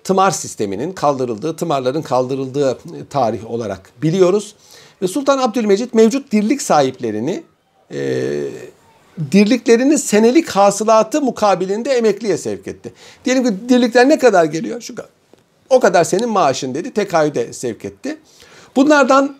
[0.05, 2.77] tımar sisteminin kaldırıldığı, tımarların kaldırıldığı e,
[3.11, 4.55] tarih olarak biliyoruz.
[5.03, 7.43] Ve Sultan Abdülmecit mevcut dirlik sahiplerini
[7.91, 8.01] e,
[9.33, 12.93] dirliklerinin senelik hasılatı mukabilinde emekliye sevk etti.
[13.25, 14.81] Diyelim ki dirlikler ne kadar geliyor?
[14.81, 15.11] Şu kadar.
[15.71, 16.95] O kadar senin maaşın dedi.
[16.95, 18.19] Tekayüde sevk etti.
[18.77, 19.37] Bunlardan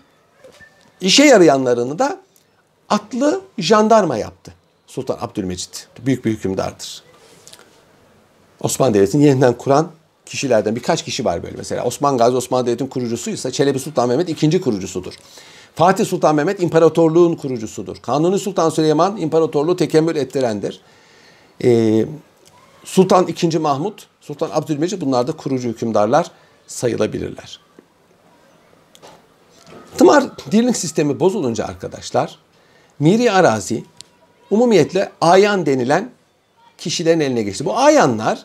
[1.01, 2.21] işe yarayanlarını da
[2.89, 4.53] atlı jandarma yaptı.
[4.87, 7.03] Sultan Abdülmecit büyük bir hükümdardır.
[8.61, 9.91] Osmanlı Devleti'ni yeniden kuran
[10.27, 11.85] kişilerden birkaç kişi var böyle mesela.
[11.85, 15.15] Osman Gazi Osmanlı Devleti'nin kurucusuysa Çelebi Sultan Mehmet ikinci kurucusudur.
[15.75, 17.97] Fatih Sultan Mehmet imparatorluğun kurucusudur.
[17.97, 20.81] Kanuni Sultan Süleyman imparatorluğu tekemmül ettirendir.
[21.65, 22.07] Ee,
[22.85, 23.59] Sultan II.
[23.59, 26.31] Mahmut, Sultan Abdülmecid bunlar da kurucu hükümdarlar
[26.67, 27.61] sayılabilirler.
[29.99, 32.39] Tımar dirlik sistemi bozulunca arkadaşlar
[32.99, 33.85] miri arazi
[34.51, 36.11] umumiyetle ayan denilen
[36.79, 37.65] kişilerin eline geçti.
[37.65, 38.45] Bu ayanlar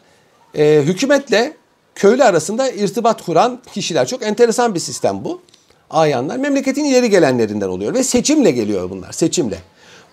[0.56, 1.58] e, hükümetle
[1.96, 4.08] köylü arasında irtibat kuran kişiler.
[4.08, 5.42] Çok enteresan bir sistem bu.
[5.90, 9.58] Ayanlar memleketin ileri gelenlerinden oluyor ve seçimle geliyor bunlar, seçimle.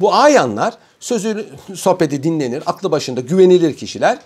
[0.01, 4.19] Bu ayanlar sözü, sohbeti dinlenir, aklı başında güvenilir kişiler,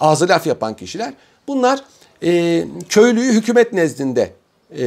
[0.00, 1.14] ağzı laf yapan kişiler.
[1.48, 1.84] Bunlar
[2.24, 4.32] e, köylüyü hükümet nezdinde
[4.78, 4.84] e,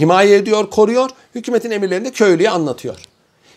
[0.00, 1.10] himaye ediyor, koruyor.
[1.34, 2.96] Hükümetin emirlerini de köylüye anlatıyor.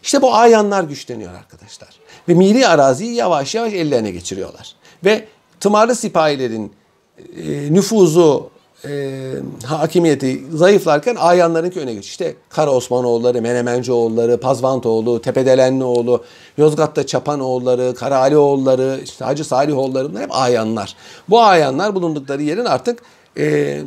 [0.03, 1.89] İşte bu ayanlar güçleniyor arkadaşlar.
[2.29, 4.75] Ve miri araziyi yavaş yavaş ellerine geçiriyorlar.
[5.05, 5.25] Ve
[5.59, 6.73] tımarlı sipahilerin
[7.17, 8.49] e, nüfuzu,
[8.85, 9.31] e,
[9.65, 12.03] hakimiyeti zayıflarken ayanlarınki öne geçiyor.
[12.03, 16.23] İşte Kara Osmanoğulları, Menemencioğulları, Pazvantoğlu, Tepedelenlioğlu,
[16.57, 20.95] Yozgat'ta Çapanoğulları, Karalioğulları, işte Hacı Salihoğulları bunlar hep ayanlar.
[21.29, 23.01] Bu ayanlar bulundukları yerin artık
[23.37, 23.79] e,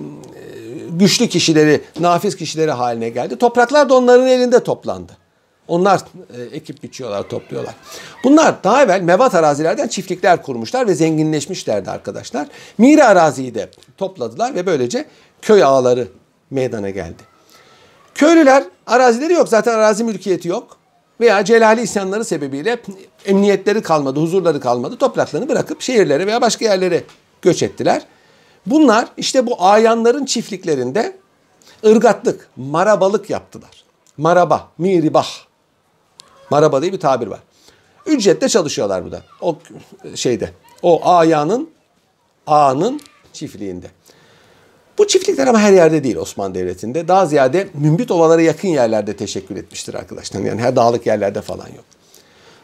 [0.91, 3.37] güçlü kişileri, nafiz kişileri haline geldi.
[3.37, 5.22] Topraklar da onların elinde toplandı.
[5.73, 6.01] Onlar
[6.37, 7.75] e, ekip biçiyorlar, topluyorlar.
[8.25, 12.49] Bunlar daha evvel mevat arazilerden çiftlikler kurmuşlar ve zenginleşmişlerdi arkadaşlar.
[12.79, 15.05] Miri araziyi de topladılar ve böylece
[15.43, 16.09] köy ağları
[16.51, 17.23] meydana geldi.
[18.15, 20.77] Köylüler arazileri yok zaten arazi mülkiyeti yok.
[21.21, 22.83] Veya celali isyanları sebebiyle
[23.25, 24.97] emniyetleri kalmadı, huzurları kalmadı.
[24.97, 27.05] Topraklarını bırakıp şehirlere veya başka yerlere
[27.43, 28.03] göç ettiler.
[28.67, 31.17] Bunlar işte bu ayanların çiftliklerinde
[31.87, 33.85] ırgatlık, marabalık yaptılar.
[34.17, 35.52] Maraba, miribah.
[36.53, 37.41] Maraba diye bir tabir var.
[38.07, 39.23] Ücretle çalışıyorlar burada.
[39.41, 39.59] O
[40.15, 40.51] şeyde.
[40.83, 41.71] O ayanın
[42.47, 43.01] ağanın
[43.33, 43.87] çiftliğinde.
[44.99, 47.09] Bu çiftlikler ama her yerde değil Osmanlı Devleti'nde.
[47.09, 50.41] Daha ziyade mümbit ovalara yakın yerlerde teşekkür etmiştir arkadaşlar.
[50.41, 51.85] Yani her dağlık yerlerde falan yok.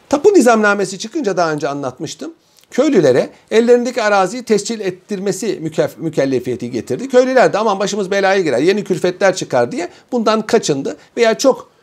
[0.08, 2.34] Tapu nizamnamesi çıkınca daha önce anlatmıştım.
[2.70, 7.08] Köylülere ellerindeki araziyi tescil ettirmesi mükef, mükellefiyeti getirdi.
[7.08, 10.96] Köylüler de aman başımız belaya girer, yeni külfetler çıkar diye bundan kaçındı.
[11.16, 11.77] Veya çok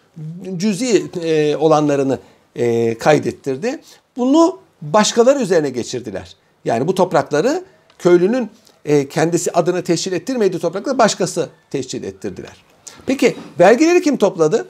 [0.58, 2.19] cüzi e, olanlarını
[2.56, 3.82] e, kaydettirdi.
[4.17, 6.36] Bunu başkaları üzerine geçirdiler.
[6.65, 7.63] Yani bu toprakları
[7.99, 8.49] köylünün
[8.86, 12.63] e, kendisi adını teşkil ettirmediği toprakları başkası teşkil ettirdiler.
[13.06, 14.67] Peki vergileri kim topladı?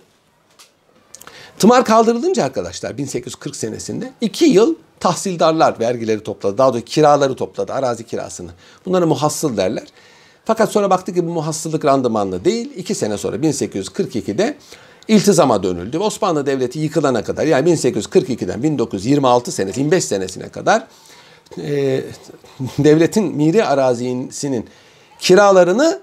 [1.60, 6.58] Tımar kaldırılınca arkadaşlar 1840 senesinde 2 yıl tahsildarlar vergileri topladı.
[6.58, 8.52] Daha doğrusu kiraları topladı, arazi kirasını.
[8.86, 9.88] Bunlara muhassıl derler.
[10.46, 12.72] Fakat sonra baktı ki bu muhassıllık randımanlı değil.
[12.76, 14.58] 2 sene sonra 1842'de
[15.08, 15.98] iltizama dönüldü.
[15.98, 20.88] Osmanlı Devleti yıkılana kadar yani 1842'den 1926 senesi 25 senesine kadar
[21.58, 22.04] e,
[22.78, 24.66] devletin miri arazisinin
[25.20, 26.02] kiralarını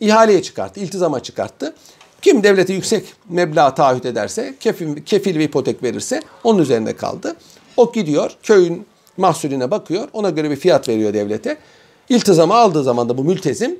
[0.00, 1.74] ihaleye çıkarttı, iltizama çıkarttı.
[2.22, 7.36] Kim devlete yüksek meblağ taahhüt ederse, kefil, kefil ve ipotek verirse onun üzerinde kaldı.
[7.76, 10.08] O gidiyor köyün mahsulüne bakıyor.
[10.12, 11.56] Ona göre bir fiyat veriyor devlete.
[12.08, 13.78] İltizamı aldığı zaman da bu mültezim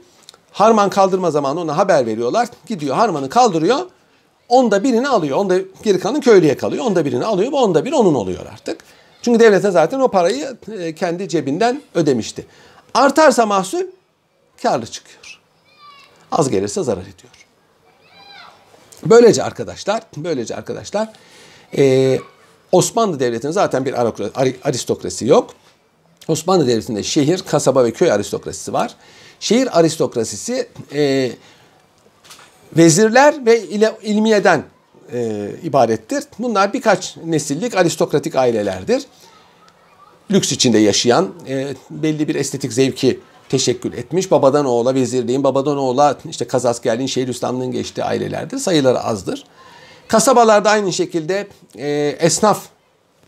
[0.52, 2.48] harman kaldırma zamanı ona haber veriyorlar.
[2.66, 3.78] Gidiyor harmanı kaldırıyor.
[4.48, 5.36] Onda birini alıyor.
[5.36, 6.84] Onda geri kalan köylüye kalıyor.
[6.84, 7.52] Onda birini alıyor.
[7.52, 8.80] Bu onda bir onun oluyor artık.
[9.22, 12.46] Çünkü devlete zaten o parayı e, kendi cebinden ödemişti.
[12.94, 13.82] Artarsa mahsul
[14.62, 15.40] karlı çıkıyor.
[16.32, 17.32] Az gelirse zarar ediyor.
[19.04, 21.08] Böylece arkadaşlar, böylece arkadaşlar
[21.78, 22.18] e,
[22.72, 23.94] Osmanlı Devleti'nin zaten bir
[24.62, 25.54] aristokrasi yok.
[26.28, 28.94] Osmanlı Devleti'nde şehir, kasaba ve köy aristokrasisi var.
[29.40, 31.32] Şehir aristokrasisi e,
[32.76, 33.62] vezirler ve
[34.02, 34.64] ilmiyeden
[35.12, 36.24] e, ibarettir.
[36.38, 39.02] Bunlar birkaç nesillik aristokratik ailelerdir.
[40.30, 44.30] Lüks içinde yaşayan, e, belli bir estetik zevki teşekkül etmiş.
[44.30, 48.58] Babadan oğula vezirliğin, babadan oğula işte kazaskerliğin, şehir üstamlığın geçtiği ailelerdir.
[48.58, 49.44] Sayıları azdır.
[50.08, 51.46] Kasabalarda aynı şekilde
[51.78, 52.66] e, esnaf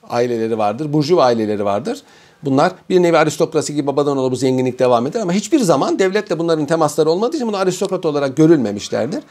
[0.08, 2.02] aileleri vardır, burjuva aileleri vardır.
[2.44, 6.38] Bunlar bir nevi aristokrasi gibi babadan oğula bu zenginlik devam eder ama hiçbir zaman devletle
[6.38, 9.22] bunların temasları olmadığı için bunu aristokrat olarak görülmemişlerdir.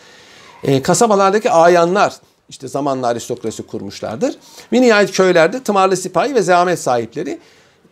[0.63, 2.13] E, kasabalardaki ayanlar
[2.49, 4.35] işte zamanla aristokrasi kurmuşlardır.
[4.71, 7.39] Ve köylerde tımarlı sipahi ve zahmet sahipleri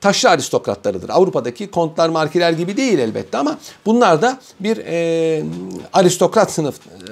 [0.01, 1.09] taşlı aristokratlarıdır.
[1.09, 5.43] Avrupa'daki kontlar, markiler gibi değil elbette ama bunlar da bir e,
[5.93, 7.11] aristokrat sınıf e,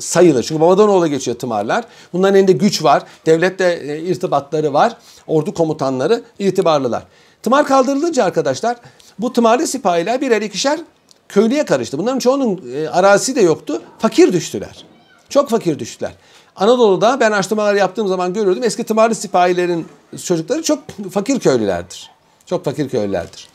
[0.00, 0.42] sayılır.
[0.42, 1.84] Çünkü babadan oğula geçiyor tımarlar.
[2.12, 3.02] Bunların elinde güç var.
[3.26, 4.96] Devletle e, irtibatları var.
[5.26, 7.02] Ordu komutanları itibarlılar.
[7.42, 8.76] Tımar kaldırılınca arkadaşlar
[9.18, 10.80] bu tımarlı sipahiler birer ikişer
[11.28, 11.98] köylüye karıştı.
[11.98, 13.82] Bunların çoğunun e, arazisi de yoktu.
[13.98, 14.84] Fakir düştüler.
[15.28, 16.12] Çok fakir düştüler.
[16.56, 18.62] Anadolu'da ben araştırmalar yaptığım zaman görürdüm.
[18.62, 19.86] Eski tımarlı sipahilerin
[20.24, 20.78] çocukları çok
[21.10, 22.10] fakir köylülerdir.
[22.46, 23.48] Çok fakir köylülerdir.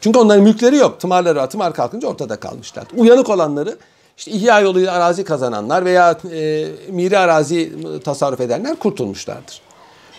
[0.00, 1.00] Çünkü onların mülkleri yok.
[1.00, 2.84] Tımarları tımar kalkınca ortada kalmışlar.
[2.96, 3.78] Uyanık olanları
[4.16, 7.72] işte ihya yoluyla arazi kazananlar veya e, miri arazi
[8.04, 9.60] tasarruf edenler kurtulmuşlardır.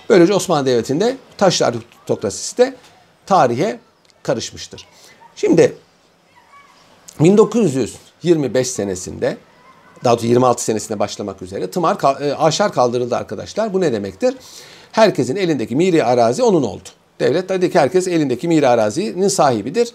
[0.10, 2.76] Böylece Osmanlı Devleti'nde taşlı aristokrasisi de
[3.30, 3.80] tarihe
[4.24, 4.86] karışmıştır.
[5.36, 5.76] Şimdi
[7.20, 9.38] 1925 senesinde
[10.04, 13.74] daha doğrusu 26 senesinde başlamak üzere tımar e, aşar kaldırıldı arkadaşlar.
[13.74, 14.36] Bu ne demektir?
[14.92, 16.90] Herkesin elindeki miri arazi onun oldu.
[17.20, 19.90] Devlet dedi ki herkes elindeki miri arazinin sahibidir.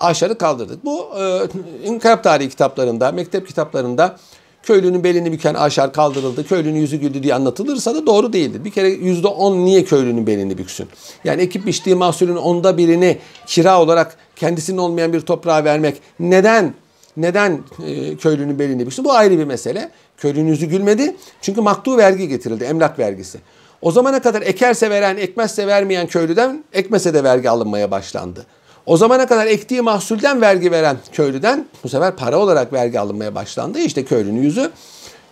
[0.00, 0.84] Aşarı kaldırdık.
[0.84, 1.42] Bu e,
[1.84, 4.16] inkılap tarihi kitaplarında, mektep kitaplarında
[4.62, 8.64] köylünün belini büken aşar kaldırıldı, köylünün yüzü güldü diye anlatılırsa da doğru değildir.
[8.64, 10.88] Bir kere yüzde on niye köylünün belini büksün?
[11.24, 16.74] Yani ekip biçtiği mahsulün onda birini kira olarak kendisinin olmayan bir toprağa vermek neden
[17.16, 19.04] neden e, köylünün belini büksün?
[19.04, 19.90] Bu ayrı bir mesele.
[20.16, 21.16] Köylünün yüzü gülmedi.
[21.40, 23.38] Çünkü maktu vergi getirildi, emlak vergisi.
[23.82, 28.46] O zamana kadar ekerse veren, ekmezse vermeyen köylüden ekmese de vergi alınmaya başlandı.
[28.88, 33.78] O zamana kadar ektiği mahsulden vergi veren köylüden bu sefer para olarak vergi alınmaya başlandı.
[33.78, 34.70] İşte köylünün yüzü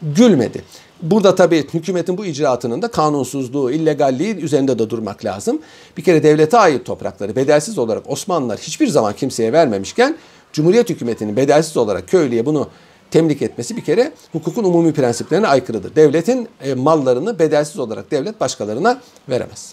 [0.02, 0.64] gülmedi.
[1.02, 5.58] Burada tabii hükümetin bu icraatının da kanunsuzluğu, illegalliği üzerinde de durmak lazım.
[5.96, 10.16] Bir kere devlete ait toprakları bedelsiz olarak Osmanlılar hiçbir zaman kimseye vermemişken
[10.52, 12.68] Cumhuriyet hükümetinin bedelsiz olarak köylüye bunu
[13.10, 15.96] temlik etmesi bir kere hukukun umumi prensiplerine aykırıdır.
[15.96, 19.72] Devletin e, mallarını bedelsiz olarak devlet başkalarına veremez.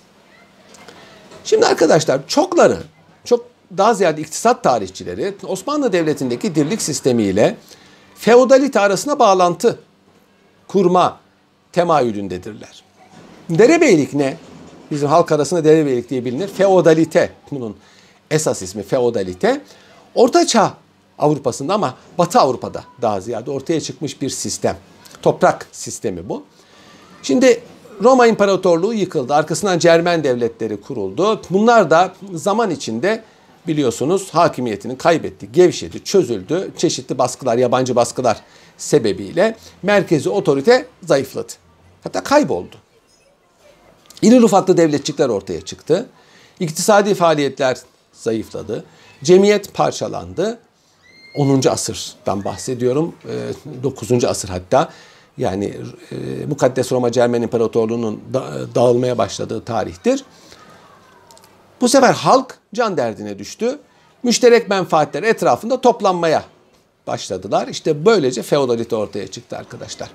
[1.43, 2.77] Şimdi arkadaşlar çokları,
[3.25, 7.57] çok daha ziyade iktisat tarihçileri Osmanlı Devleti'ndeki dirlik sistemiyle
[8.15, 9.79] feodalite arasında bağlantı
[10.67, 11.19] kurma
[11.71, 12.83] temayülündedirler.
[13.49, 14.37] Derebeylik ne?
[14.91, 16.47] Bizim halk arasında derebeylik diye bilinir.
[16.47, 17.75] Feodalite bunun
[18.31, 19.61] esas ismi feodalite.
[20.15, 20.73] Orta Çağ
[21.19, 24.77] Avrupa'sında ama Batı Avrupa'da daha ziyade ortaya çıkmış bir sistem.
[25.21, 26.43] Toprak sistemi bu.
[27.23, 27.61] Şimdi
[28.03, 29.33] Roma İmparatorluğu yıkıldı.
[29.33, 31.41] Arkasından Cermen devletleri kuruldu.
[31.49, 33.23] Bunlar da zaman içinde
[33.67, 36.71] biliyorsunuz hakimiyetini kaybetti, gevşedi, çözüldü.
[36.77, 38.41] Çeşitli baskılar, yabancı baskılar
[38.77, 41.53] sebebiyle merkezi otorite zayıfladı.
[42.03, 42.75] Hatta kayboldu.
[44.21, 46.09] İri ufaklı devletçikler ortaya çıktı.
[46.59, 47.77] İktisadi faaliyetler
[48.13, 48.85] zayıfladı.
[49.23, 50.59] Cemiyet parçalandı.
[51.35, 51.61] 10.
[51.69, 53.15] asırdan bahsediyorum.
[53.83, 54.11] 9.
[54.11, 54.89] Ee, asır hatta.
[55.37, 55.77] Yani
[56.11, 58.21] e, Mukaddes Roma Cermen İmparatorluğu'nun
[58.75, 60.25] dağılmaya başladığı tarihtir.
[61.81, 63.79] Bu sefer halk can derdine düştü.
[64.23, 66.43] Müşterek menfaatler etrafında toplanmaya
[67.07, 67.67] başladılar.
[67.67, 70.09] İşte böylece feodalite ortaya çıktı arkadaşlar.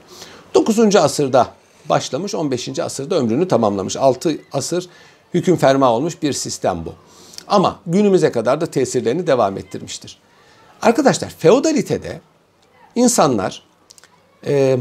[0.55, 0.97] 9.
[0.97, 1.49] asırda
[1.88, 2.79] başlamış, 15.
[2.79, 3.97] asırda ömrünü tamamlamış.
[3.97, 4.88] 6 asır
[5.35, 6.94] hüküm ferma olmuş bir sistem bu.
[7.49, 10.18] Ama günümüze kadar da tesirlerini devam ettirmiştir.
[10.83, 12.21] Arkadaşlar feodalitede
[12.94, 13.62] insanlar
[14.47, 14.79] e,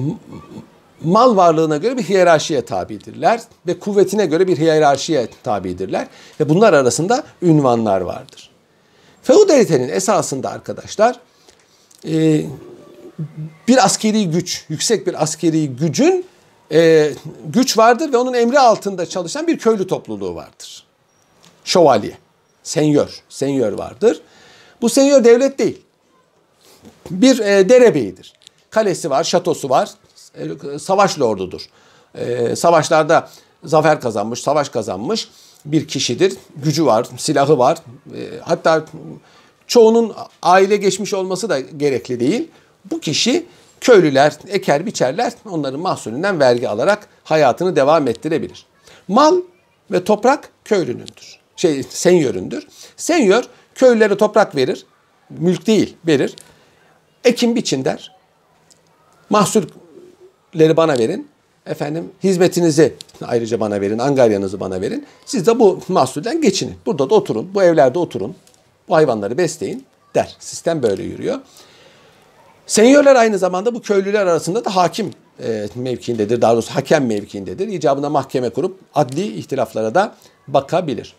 [1.04, 6.08] mal varlığına göre bir hiyerarşiye tabidirler ve kuvvetine göre bir hiyerarşiye tabidirler
[6.40, 8.50] ve bunlar arasında ünvanlar vardır.
[9.24, 11.20] Feodalitenin esasında arkadaşlar
[12.08, 12.46] e,
[13.68, 16.26] bir askeri güç, yüksek bir askeri gücün
[16.72, 17.12] e,
[17.46, 20.84] güç vardır ve onun emri altında çalışan bir köylü topluluğu vardır.
[21.66, 22.18] Şövalye,
[22.64, 24.22] senyör, senyör vardır.
[24.82, 25.82] Bu senyör devlet değil.
[27.12, 28.34] Bir e, derebeyidir.
[28.70, 29.90] Kalesi var, şatosu var,
[30.80, 31.62] savaş lordudur.
[32.16, 33.30] E, savaşlarda
[33.64, 35.30] zafer kazanmış, savaş kazanmış
[35.66, 36.34] bir kişidir.
[36.56, 37.78] Gücü var, silahı var.
[38.16, 38.86] E, hatta
[39.68, 42.48] çoğunun aile geçmiş olması da gerekli değil.
[42.92, 43.46] Bu kişi
[43.82, 48.66] köylüler eker biçerler onların mahsulünden vergi alarak hayatını devam ettirebilir.
[49.08, 49.42] Mal
[49.92, 51.40] ve toprak köylünündür.
[51.56, 52.68] Şey senyöründür.
[52.98, 53.44] Senyör
[53.76, 54.86] köylülere toprak verir.
[55.30, 56.36] Mülk değil verir.
[57.24, 58.18] Ekin biçin der.
[60.54, 61.28] Mahsulleri bana verin.
[61.66, 64.00] Efendim hizmetinizi ayrıca bana verin.
[64.00, 65.06] Angaryanızı bana verin.
[65.26, 66.76] Siz de bu mahsulden geçinin.
[66.86, 67.50] Burada da oturun.
[67.54, 68.36] Bu evlerde oturun.
[68.90, 70.36] Bu hayvanları besleyin der.
[70.40, 71.40] Sistem böyle yürüyor.
[72.66, 75.12] Senyörler aynı zamanda bu köylüler arasında da hakim
[75.44, 76.42] e, mevkiindedir.
[76.42, 77.68] Daha doğrusu hakem mevkiindedir.
[77.68, 80.16] İcabında mahkeme kurup adli ihtilaflara da
[80.48, 81.16] bakabilir.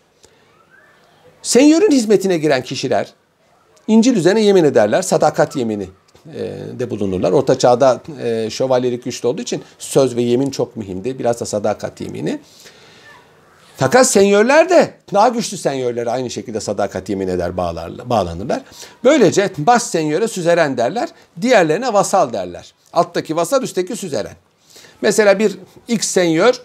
[1.41, 3.13] Senyörün hizmetine giren kişiler
[3.87, 5.01] İncil üzerine yemin ederler.
[5.01, 5.87] Sadakat yemini
[6.79, 7.31] de bulunurlar.
[7.31, 11.19] Orta çağda e, şövalyelik güçlü olduğu için söz ve yemin çok mühimdi.
[11.19, 12.39] Biraz da sadakat yemini.
[13.77, 18.61] Fakat senyörler de daha güçlü senyörlere aynı şekilde sadakat yemin eder bağlarla, bağlanırlar.
[19.03, 21.09] Böylece baş senyöre süzeren derler.
[21.41, 22.73] Diğerlerine vasal derler.
[22.93, 24.35] Alttaki vasal üstteki süzeren.
[25.01, 26.61] Mesela bir X senyör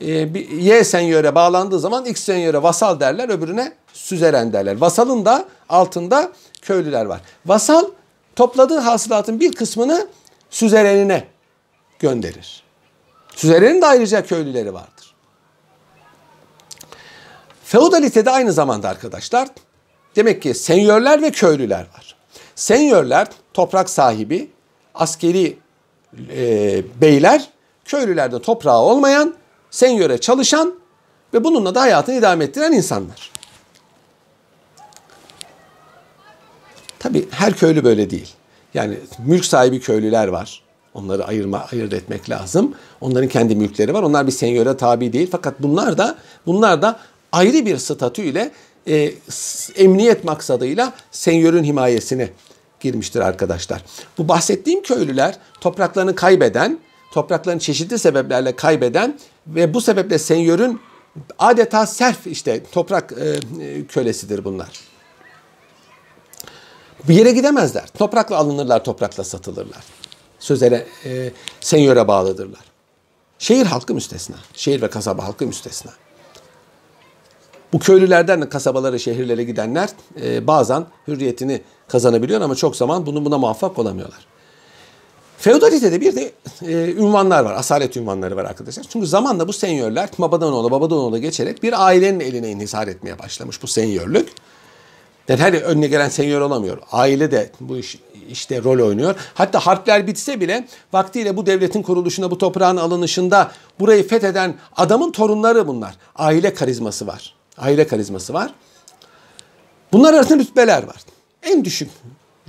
[0.00, 0.10] e,
[0.58, 4.76] Y senyöre bağlandığı zaman X senyöre vasal derler öbürüne süzeren derler.
[4.76, 7.20] Vasalın da altında köylüler var.
[7.46, 7.84] Vasal
[8.36, 10.08] topladığı hasılatın bir kısmını
[10.50, 11.24] süzerenine
[11.98, 12.62] gönderir.
[13.36, 15.14] Süzerenin de ayrıca köylüleri vardır.
[17.64, 19.48] Feodalitede aynı zamanda arkadaşlar
[20.16, 22.16] demek ki senyörler ve köylüler var.
[22.54, 24.50] Senyörler toprak sahibi,
[24.94, 25.58] askeri
[26.30, 27.48] e, beyler,
[27.84, 29.34] köylülerde toprağı olmayan,
[29.70, 30.74] senyöre çalışan
[31.34, 33.30] ve bununla da hayatını idame ettiren insanlar.
[37.04, 38.34] Tabi her köylü böyle değil.
[38.74, 40.62] Yani mülk sahibi köylüler var.
[40.94, 42.74] Onları ayırma, ayırt etmek lazım.
[43.00, 44.02] Onların kendi mülkleri var.
[44.02, 45.28] Onlar bir senyöre tabi değil.
[45.32, 46.98] Fakat bunlar da bunlar da
[47.32, 48.50] ayrı bir statüyle
[48.88, 49.12] e,
[49.76, 52.28] emniyet maksadıyla senyörün himayesine
[52.80, 53.82] girmiştir arkadaşlar.
[54.18, 56.78] Bu bahsettiğim köylüler topraklarını kaybeden,
[57.12, 60.80] topraklarını çeşitli sebeplerle kaybeden ve bu sebeple senyörün
[61.38, 63.12] adeta serf işte toprak
[63.60, 64.93] e, kölesidir bunlar.
[67.08, 67.86] Bir yere gidemezler.
[67.98, 69.84] Toprakla alınırlar, toprakla satılırlar.
[70.38, 72.64] Sözlere, e, senyöre bağlıdırlar.
[73.38, 74.36] Şehir halkı müstesna.
[74.54, 75.92] Şehir ve kasaba halkı müstesna.
[77.72, 79.88] Bu köylülerden de kasabalara, şehirlere gidenler
[80.22, 84.26] e, bazen hürriyetini kazanabiliyor ama çok zaman bunu buna muvaffak olamıyorlar.
[85.38, 87.54] Feodalitede bir de e, ünvanlar var.
[87.54, 88.84] Asalet ünvanları var arkadaşlar.
[88.88, 93.62] Çünkü zamanla bu senyörler babadan oğula babadan oğula geçerek bir ailenin eline inhisar etmeye başlamış
[93.62, 94.28] bu senyörlük.
[95.28, 96.78] Yani her önüne gelen senyör olamıyor.
[96.92, 97.98] Aile de bu iş,
[98.28, 99.14] işte rol oynuyor.
[99.34, 103.50] Hatta harpler bitse bile vaktiyle bu devletin kuruluşunda, bu toprağın alınışında
[103.80, 105.94] burayı fetheden adamın torunları bunlar.
[106.16, 107.34] Aile karizması var.
[107.58, 108.54] Aile karizması var.
[109.92, 110.96] Bunlar arasında rütbeler var.
[111.42, 111.90] En düşük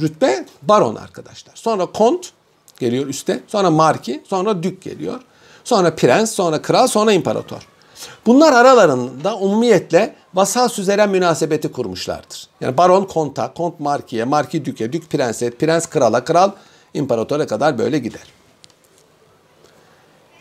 [0.02, 1.56] rütbe baron arkadaşlar.
[1.56, 2.32] Sonra kont
[2.80, 3.40] geliyor üste.
[3.48, 5.20] Sonra marki, sonra dük geliyor.
[5.64, 7.68] Sonra prens, sonra kral, sonra imparator.
[8.26, 12.48] Bunlar aralarında umumiyetle vasal süzeren münasebeti kurmuşlardır.
[12.62, 16.52] Yani baron konta, kont markiye, marki düke, dük prenset, prens krala, kral
[16.94, 18.24] imparatora kadar böyle gider.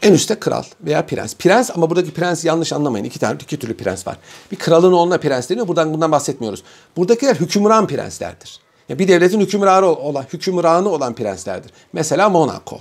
[0.02, 1.34] En üstte kral veya prens.
[1.34, 3.05] Prens ama buradaki prens yanlış anlamayın.
[3.05, 4.16] İki tane iki türlü prens var.
[4.52, 5.68] Bir kralın oğluna prens deniyor.
[5.68, 6.62] Buradan bundan bahsetmiyoruz.
[6.96, 8.61] Buradakiler hükümran prenslerdir.
[8.88, 11.72] Yani bir devletin hükümranı olan, hükümranı olan prenslerdir.
[11.92, 12.80] Mesela Monaco.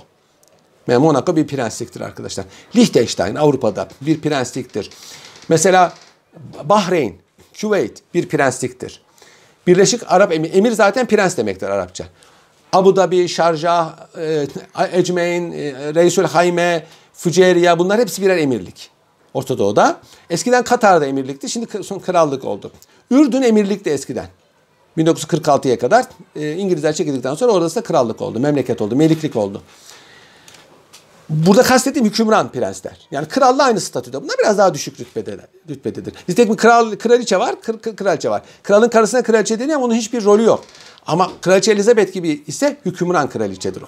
[0.88, 2.44] Ve Monaco bir prensliktir arkadaşlar.
[2.76, 4.90] Liechtenstein Avrupa'da bir prensliktir.
[5.48, 5.92] Mesela
[6.64, 7.14] Bahreyn,
[7.54, 9.02] Küveyt bir prensliktir.
[9.66, 12.04] Birleşik Arap Emir, emir zaten prens demektir Arapça.
[12.72, 14.46] Abu Dhabi, Şarjah, e,
[14.92, 18.90] Ecmeyn, e, Reisül Hayme, Füceriya bunlar hepsi birer emirlik.
[19.34, 20.00] Orta Doğu'da.
[20.30, 21.48] Eskiden Katar'da emirlikti.
[21.48, 22.72] Şimdi son krallık oldu.
[23.10, 24.26] Ürdün emirlikti eskiden.
[24.98, 26.04] 1946'ya kadar
[26.36, 28.40] e, İngilizler çekildikten sonra orası da krallık oldu.
[28.40, 28.96] Memleket oldu.
[28.96, 29.62] Meliklik oldu.
[31.28, 33.08] Burada kastettiğim hükümran prensler.
[33.10, 34.22] Yani kralla aynı statüde.
[34.22, 36.14] Bunlar biraz daha düşük rütbedeler, rütbededir.
[36.28, 38.42] Nitekim kral, kraliçe var, kır, kraliçe var.
[38.62, 40.64] Kralın karısına kraliçe deniyor ama onun hiçbir rolü yok.
[41.06, 43.86] Ama kraliçe Elizabeth gibi ise hükümran kraliçedir o.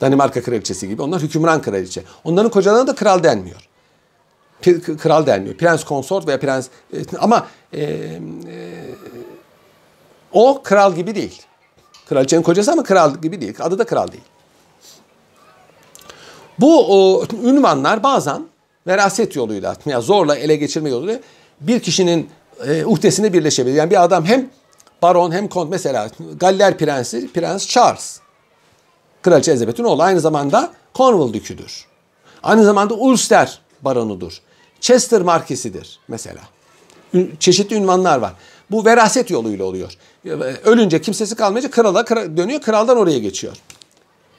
[0.00, 1.02] Danimarka kraliçesi gibi.
[1.02, 2.02] Onlar hükümran kraliçe.
[2.24, 3.68] Onların kocalarına da kral denmiyor.
[4.98, 5.56] Kral denmiyor.
[5.56, 8.18] Prens konsort veya prens e, ama e, e,
[10.32, 11.42] o kral gibi değil.
[12.08, 13.54] Kraliçenin kocası ama kral gibi değil.
[13.60, 14.24] Adı da kral değil.
[16.60, 18.42] Bu o, ünvanlar bazen
[18.86, 21.20] veraset yoluyla yani zorla ele geçirme yoluyla
[21.60, 22.30] bir kişinin
[22.66, 23.74] e, uhdesine birleşebilir.
[23.74, 24.50] Yani bir adam hem
[25.02, 28.20] baron hem kont mesela Galler prensi Prens Charles.
[29.22, 31.86] Kraliçe Elizabeth'in oğlu aynı zamanda Cornwall düküdür.
[32.42, 34.40] Aynı zamanda Ulster baronudur.
[34.80, 36.40] Chester markesidir mesela.
[37.40, 38.32] Çeşitli ünvanlar var.
[38.70, 39.92] Bu veraset yoluyla oluyor.
[40.64, 42.06] Ölünce kimsesi kalmayınca krala
[42.36, 43.56] dönüyor, kraldan oraya geçiyor.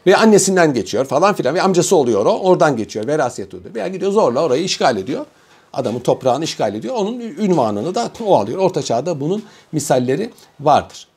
[0.08, 1.56] Ve annesinden geçiyor falan filan.
[1.56, 2.40] Ve amcası oluyor o.
[2.40, 3.08] Oradan geçiyor.
[3.08, 3.76] Veraset oluyor.
[3.76, 5.26] Veya gidiyor zorla orayı işgal ediyor.
[5.74, 6.96] Adamın toprağını işgal ediyor.
[6.96, 8.60] Onun ünvanını da o alıyor.
[8.60, 11.08] Orta çağda bunun misalleri vardır.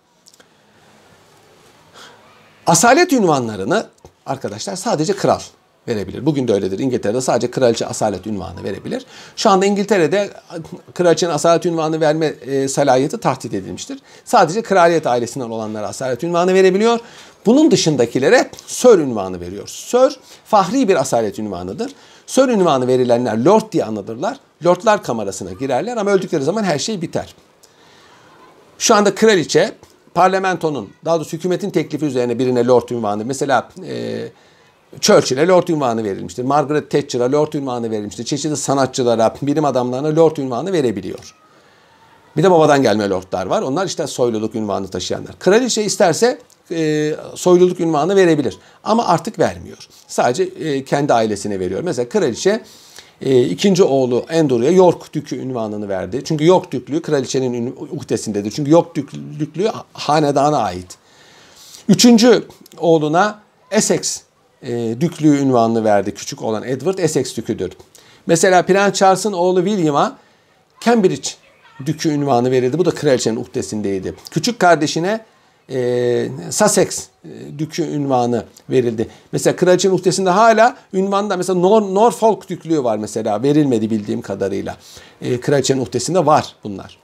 [2.67, 3.87] Asalet ünvanlarını
[4.27, 5.41] arkadaşlar sadece kral
[5.89, 6.27] verebilir.
[6.27, 6.79] Bugün de öyledir.
[6.79, 9.07] İngiltere'de sadece kraliçe asalet ünvanı verebilir.
[9.37, 10.31] Şu anda İngiltere'de
[10.95, 13.99] kraliçenin asalet ünvanı verme e, salayeti tahdit edilmiştir.
[14.25, 17.01] Sadece kraliyet ailesinden olanlara asalet ünvanı verebiliyor.
[17.47, 19.69] Bunun dışındakilere Sir ünvanı veriyor.
[19.69, 21.93] Sir fahri bir asalet ünvanıdır.
[22.27, 24.37] Sir ünvanı verilenler Lord diye anılırlar.
[24.65, 27.35] Lordlar kamerasına girerler ama öldükleri zaman her şey biter.
[28.79, 29.73] Şu anda kraliçe
[30.15, 34.29] parlamentonun daha doğrusu hükümetin teklifi üzerine birine Lord ünvanı mesela e,
[35.01, 36.45] Churchill'e Lord ünvanı verilmiştir.
[36.45, 38.25] Margaret Thatcher'a Lord ünvanı verilmiştir.
[38.25, 41.35] Çeşitli sanatçılara, bilim adamlarına Lord ünvanı verebiliyor.
[42.37, 43.63] Bir de babadan gelme lordlar var.
[43.63, 45.39] Onlar işte soyluluk ünvanı taşıyanlar.
[45.39, 46.39] Kraliçe isterse
[46.71, 48.59] e, soyluluk ünvanı verebilir.
[48.85, 49.89] Ama artık vermiyor.
[50.07, 51.83] Sadece e, kendi ailesine veriyor.
[51.85, 52.63] Mesela kraliçe
[53.21, 56.23] e, ikinci oğlu Andrew'ya York Dükü ünvanını verdi.
[56.25, 58.51] Çünkü York Düklüğü kraliçenin uhdesindedir.
[58.51, 58.95] Çünkü York
[59.39, 60.99] Düklüğü hanedana ait.
[61.89, 62.45] Üçüncü
[62.79, 64.21] oğluna Essex
[64.63, 66.15] e, düklüğü ünvanını verdi.
[66.15, 67.73] Küçük olan Edward Essex düküdür.
[68.27, 70.19] Mesela Prens Charles'ın oğlu William'a
[70.81, 71.29] Cambridge
[71.87, 72.79] dükü ünvanı verildi.
[72.79, 74.15] Bu da kraliçenin uhdesindeydi.
[74.31, 75.21] Küçük kardeşine
[75.71, 79.09] e, Sussex e, dükü ünvanı verildi.
[79.33, 84.77] Mesela kraliçenin uhdesinde hala ünvanda mesela Nor Norfolk düklüğü var mesela verilmedi bildiğim kadarıyla.
[85.23, 86.99] E, kraliçenin uhdesinde var bunlar.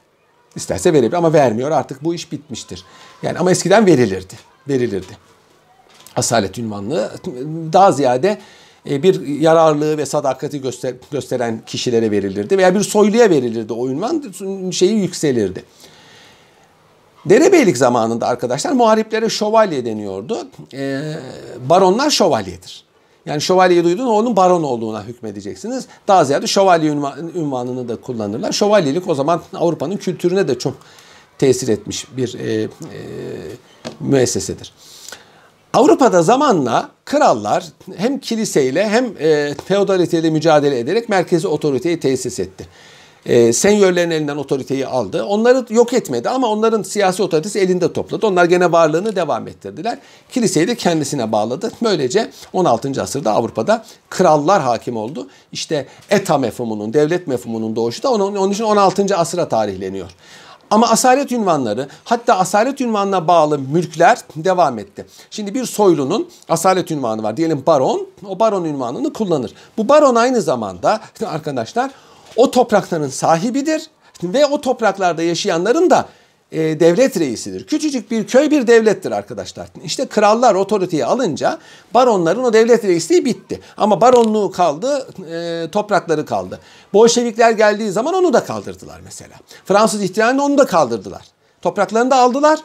[0.57, 2.85] İsterse verebilir ama vermiyor artık bu iş bitmiştir.
[3.23, 4.35] Yani ama eskiden verilirdi.
[4.69, 5.29] Verilirdi.
[6.19, 7.13] Asalet ünvanlığı
[7.73, 8.39] daha ziyade
[8.91, 14.25] e, bir yararlığı ve sadakati göster gösteren kişilere verilirdi veya bir soyluya verilirdi o ünvan
[14.71, 15.65] şeyi yükselirdi.
[17.27, 20.49] Derebeylik zamanında arkadaşlar muhariplere şövalye deniyordu.
[20.75, 21.15] Ee,
[21.69, 22.85] baronlar şövalyedir.
[23.27, 25.87] Yani şövalyeyi duyduğun onun baron olduğuna hükmedeceksiniz.
[26.09, 26.91] Daha ziyade şövalye
[27.35, 28.53] ünvanını da kullanırlar.
[28.53, 30.75] Şövalyelik o zaman Avrupa'nın kültürüne de çok
[31.39, 32.69] tesir etmiş bir e, e,
[34.01, 34.73] müessesedir.
[35.79, 37.65] Avrupa'da zamanla krallar
[37.97, 42.67] hem kiliseyle hem e, feodaliteyle mücadele ederek merkezi otoriteyi tesis etti.
[43.27, 45.25] E, senyörlerin elinden otoriteyi aldı.
[45.25, 48.27] Onları yok etmedi ama onların siyasi otoritesi elinde topladı.
[48.27, 49.99] Onlar gene varlığını devam ettirdiler.
[50.31, 51.73] Kiliseyi de kendisine bağladı.
[51.83, 53.03] Böylece 16.
[53.03, 55.29] asırda Avrupa'da krallar hakim oldu.
[55.53, 59.17] İşte eta mefhumunun, devlet mefhumunun doğuşu da onun, onun için 16.
[59.17, 60.11] asıra tarihleniyor.
[60.71, 65.07] Ama asalet ünvanları hatta asalet ünvanına bağlı mülkler devam etti.
[65.31, 67.37] Şimdi bir soylunun asalet ünvanı var.
[67.37, 68.07] Diyelim baron.
[68.29, 69.53] O baron ünvanını kullanır.
[69.77, 71.91] Bu baron aynı zamanda arkadaşlar
[72.37, 73.91] o toprakların sahibidir
[74.23, 76.09] ve o topraklarda yaşayanların da
[76.53, 77.67] e, devlet reisidir.
[77.67, 79.69] Küçücük bir köy bir devlettir arkadaşlar.
[79.85, 81.59] İşte krallar otoriteyi alınca
[81.95, 83.61] baronların o devlet reisliği bitti.
[83.77, 86.61] Ama baronluğu kaldı, e, toprakları kaldı.
[86.93, 89.35] Bolşevikler geldiği zaman onu da kaldırdılar mesela.
[89.65, 91.23] Fransız ihtilalinde onu da kaldırdılar.
[91.63, 92.59] Topraklarını da aldılar.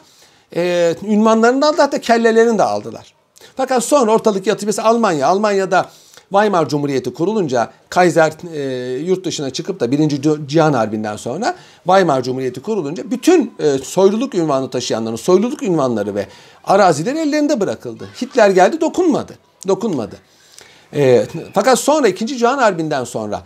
[0.56, 3.14] E, ünvanlarını da aldılar hatta kellelerini de aldılar.
[3.58, 5.28] Fakat sonra ortalık yatı mesela Almanya.
[5.28, 5.90] Almanya'da
[6.34, 12.62] Weimar Cumhuriyeti kurulunca Kaiser e, yurt dışına çıkıp da Birinci Cihan Harbi'nden sonra Weimar Cumhuriyeti
[12.62, 16.28] kurulunca bütün e, soyluluk ünvanı taşıyanların soyluluk ünvanları ve
[16.64, 18.08] arazileri ellerinde bırakıldı.
[18.22, 19.34] Hitler geldi dokunmadı.
[19.68, 20.16] Dokunmadı.
[20.94, 23.42] E, fakat sonra İkinci Cihan Harbi'nden sonra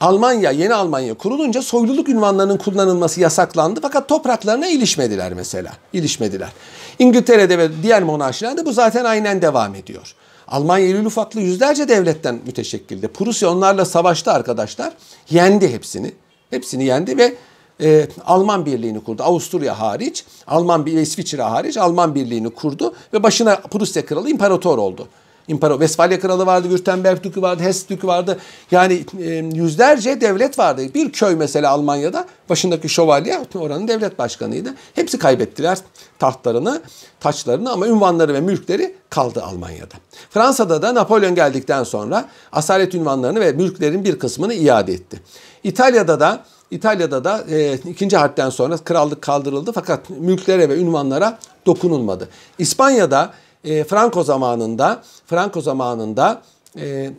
[0.00, 5.72] Almanya, yeni Almanya kurulunca soyluluk ünvanlarının kullanılması yasaklandı fakat topraklarına ilişmediler mesela.
[5.92, 6.52] İlişmediler.
[6.98, 10.14] İngiltere'de ve diğer monarşilerde bu zaten aynen devam ediyor.
[10.50, 13.08] Almanya irili ufaklı yüzlerce devletten müteşekkildi.
[13.08, 14.92] Prusya onlarla savaştı arkadaşlar.
[15.30, 16.12] Yendi hepsini.
[16.50, 17.34] Hepsini yendi ve
[17.80, 19.22] e, Alman birliğini kurdu.
[19.22, 25.08] Avusturya hariç, Alman bir İsviçre hariç Alman birliğini kurdu ve başına Prusya kralı imparator oldu.
[25.50, 28.38] İmparator Vesfalya kralı vardı, Württemberg dükü vardı, Hesse dükü vardı.
[28.70, 30.82] Yani e, yüzlerce devlet vardı.
[30.94, 34.74] Bir köy mesela Almanya'da başındaki şövalye oranın devlet başkanıydı.
[34.94, 35.78] Hepsi kaybettiler
[36.18, 36.82] tahtlarını,
[37.20, 39.94] taçlarını ama ünvanları ve mülkleri kaldı Almanya'da.
[40.30, 45.20] Fransa'da da Napolyon geldikten sonra asalet ünvanlarını ve mülklerin bir kısmını iade etti.
[45.64, 52.28] İtalya'da da İtalya'da da e, ikinci harpten sonra krallık kaldırıldı fakat mülklere ve ünvanlara dokunulmadı.
[52.58, 53.32] İspanya'da
[53.64, 56.42] e, Franco zamanında Franco zamanında
[56.78, 57.10] e,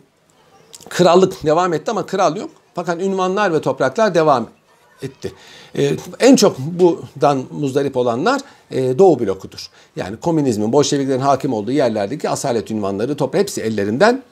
[0.88, 2.50] krallık devam etti ama kral yok.
[2.74, 4.48] Fakat ünvanlar ve topraklar devam
[5.02, 5.32] etti.
[5.78, 8.40] E, en çok bundan muzdarip olanlar
[8.70, 9.68] e, Doğu blokudur.
[9.96, 14.22] Yani komünizmin, Bolşeviklerin hakim olduğu yerlerdeki asalet ünvanları, toprak hepsi ellerinden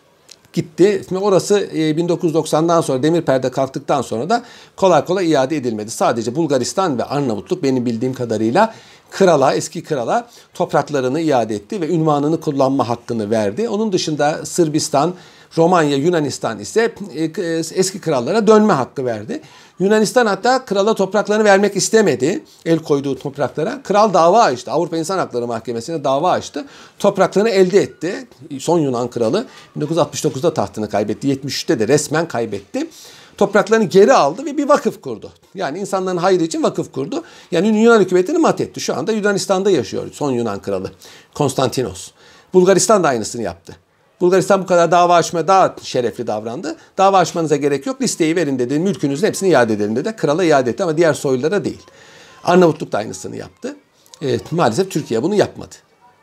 [0.52, 1.02] gitti.
[1.08, 4.42] Şimdi orası e, 1990'dan sonra demir perde kalktıktan sonra da
[4.76, 5.90] kolay kolay iade edilmedi.
[5.90, 8.74] Sadece Bulgaristan ve Arnavutluk benim bildiğim kadarıyla
[9.10, 13.68] krala, eski krala topraklarını iade etti ve ünvanını kullanma hakkını verdi.
[13.68, 15.14] Onun dışında Sırbistan,
[15.56, 19.40] Romanya, Yunanistan ise e, e, eski krallara dönme hakkı verdi.
[19.78, 22.44] Yunanistan hatta krala topraklarını vermek istemedi.
[22.66, 23.82] El koyduğu topraklara.
[23.82, 24.70] Kral dava açtı.
[24.70, 26.64] Avrupa İnsan Hakları Mahkemesi'ne dava açtı.
[26.98, 28.28] Topraklarını elde etti.
[28.58, 29.46] Son Yunan kralı
[29.78, 31.28] 1969'da tahtını kaybetti.
[31.28, 32.86] 73'te de resmen kaybetti
[33.40, 35.32] topraklarını geri aldı ve bir vakıf kurdu.
[35.54, 37.24] Yani insanların hayrı için vakıf kurdu.
[37.50, 38.80] Yani Yunan hükümetini mat etti.
[38.80, 40.90] Şu anda Yunanistan'da yaşıyor son Yunan kralı
[41.34, 42.10] Konstantinos.
[42.54, 43.76] Bulgaristan da aynısını yaptı.
[44.20, 46.76] Bulgaristan bu kadar dava açmaya daha şerefli davrandı.
[46.98, 48.02] Dava açmanıza gerek yok.
[48.02, 48.78] Listeyi verin dedi.
[48.78, 50.16] Mülkünüzün hepsini iade edelim dedi.
[50.16, 51.82] Krala iade etti ama diğer soylulara değil.
[52.44, 53.76] Arnavutluk da aynısını yaptı.
[54.22, 55.74] E, maalesef Türkiye bunu yapmadı.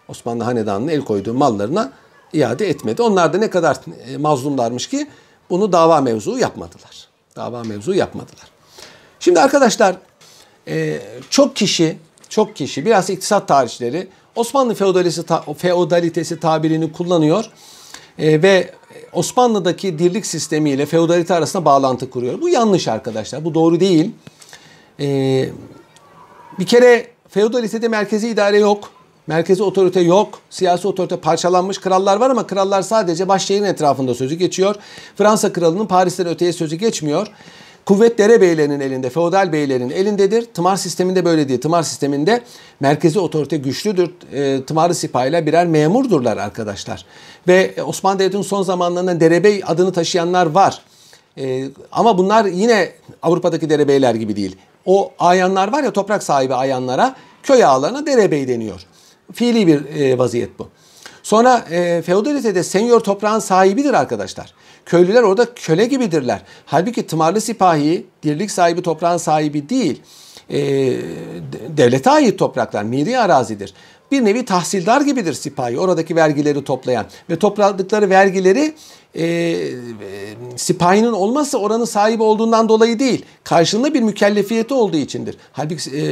[0.08, 1.92] Osmanlı Hanedanı'nın el koyduğu mallarına
[2.34, 3.02] iade etmedi.
[3.02, 5.08] Onlar da ne kadar e, mazlumlarmış ki
[5.50, 7.07] bunu dava mevzu yapmadılar.
[7.38, 8.48] Dava mevzu yapmadılar.
[9.20, 9.96] Şimdi arkadaşlar
[10.68, 11.98] e, çok kişi
[12.30, 15.24] çok kişi biraz iktisat tarihçileri Osmanlı feodalitesi,
[15.58, 17.46] feodalitesi tabirini kullanıyor
[18.20, 18.74] e, ve
[19.14, 22.42] Osmanlı'daki dirlik sistemiyle feodalite arasında bağlantı kuruyor.
[22.42, 23.46] Bu yanlış arkadaşlar.
[23.46, 24.12] Bu doğru değil.
[25.00, 25.50] E,
[26.60, 28.92] bir kere feodalitede merkezi idare yok.
[29.28, 30.40] Merkezi otorite yok.
[30.50, 31.78] Siyasi otorite parçalanmış.
[31.78, 34.76] Krallar var ama krallar sadece başşehrin etrafında sözü geçiyor.
[35.16, 37.28] Fransa kralının Paris'ten öteye sözü geçmiyor.
[37.86, 40.46] Kuvvet derebeylerinin elinde, feodal beylerin elindedir.
[40.46, 41.62] Tımar sisteminde böyle değil.
[41.62, 42.42] Tımar sisteminde
[42.80, 44.12] merkezi otorite güçlüdür.
[44.34, 47.06] E, tımarı sipahiler birer memurdurlar arkadaşlar.
[47.48, 50.82] Ve Osmanlı Devleti'nin son zamanlarında derebey adını taşıyanlar var.
[51.38, 54.56] E, ama bunlar yine Avrupa'daki derebeyler gibi değil.
[54.86, 58.86] O ayanlar var ya toprak sahibi ayanlara köy ağalarına derebey deniyor.
[59.34, 60.70] Fiili bir e, vaziyet bu.
[61.24, 64.54] Sonra e, feodalitede senyor toprağın sahibidir arkadaşlar.
[64.86, 66.42] Köylüler orada köle gibidirler.
[66.66, 70.02] Halbuki tımarlı sipahi, dirlik sahibi toprağın sahibi değil.
[70.50, 70.60] E,
[71.78, 73.74] devlete ait topraklar, miri arazidir.
[74.12, 75.80] Bir nevi tahsildar gibidir sipahi.
[75.80, 78.74] Oradaki vergileri toplayan ve topladıkları vergileri
[79.16, 79.76] e, e,
[80.56, 83.26] sipahinin olmazsa oranın sahibi olduğundan dolayı değil.
[83.44, 85.38] Karşılığında bir mükellefiyeti olduğu içindir.
[85.52, 86.04] Halbuki, e,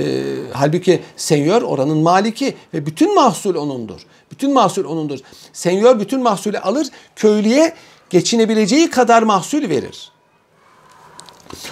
[0.54, 4.02] halbuki senyor oranın maliki ve bütün mahsul onundur.
[4.32, 5.20] Bütün mahsul onundur.
[5.54, 7.74] Senyor bütün mahsulü alır, köylüye
[8.10, 10.12] geçinebileceği kadar mahsul verir.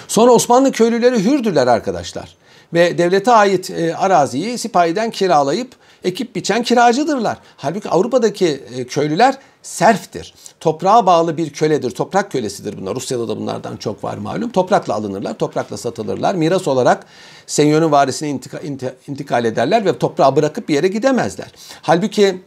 [0.08, 2.36] Sonra Osmanlı köylüleri hürdüler arkadaşlar.
[2.72, 5.72] Ve devlete ait e, araziyi sipahiden kiralayıp
[6.04, 7.38] ekip biçen kiracıdırlar.
[7.56, 10.34] Halbuki Avrupa'daki e, köylüler serftir.
[10.60, 11.90] Toprağa bağlı bir köledir.
[11.90, 12.94] Toprak kölesidir bunlar.
[12.94, 14.50] Rusya'da da bunlardan çok var malum.
[14.50, 16.34] Toprakla alınırlar, toprakla satılırlar.
[16.34, 17.06] Miras olarak
[17.46, 18.60] senyonun varisine intika,
[19.08, 21.52] intikal ederler ve toprağı bırakıp bir yere gidemezler.
[21.82, 22.42] Halbuki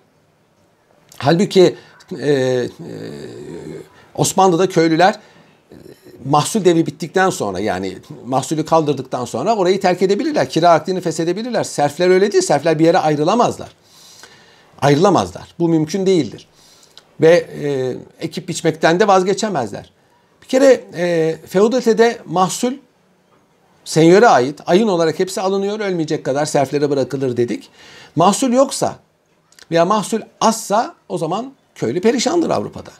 [1.17, 1.75] halbuki
[2.19, 2.67] e, e,
[4.15, 5.19] Osmanlı'da köylüler
[6.25, 10.49] mahsul devri bittikten sonra yani mahsulü kaldırdıktan sonra orayı terk edebilirler.
[10.49, 11.63] Kira akdini feshedebilirler.
[11.63, 12.43] Serfler öyle değil.
[12.43, 13.69] Serfler bir yere ayrılamazlar.
[14.81, 15.55] Ayrılamazlar.
[15.59, 16.47] Bu mümkün değildir.
[17.21, 17.95] Ve e,
[18.25, 19.91] ekip biçmekten de vazgeçemezler.
[20.41, 22.73] Bir kere e, feodalitede mahsul
[23.85, 24.59] senyöre ait.
[24.65, 25.79] Ayın olarak hepsi alınıyor.
[25.79, 27.69] Ölmeyecek kadar serflere bırakılır dedik.
[28.15, 28.95] Mahsul yoksa
[29.71, 32.91] veya mahsul azsa o zaman köylü perişandır Avrupa'da.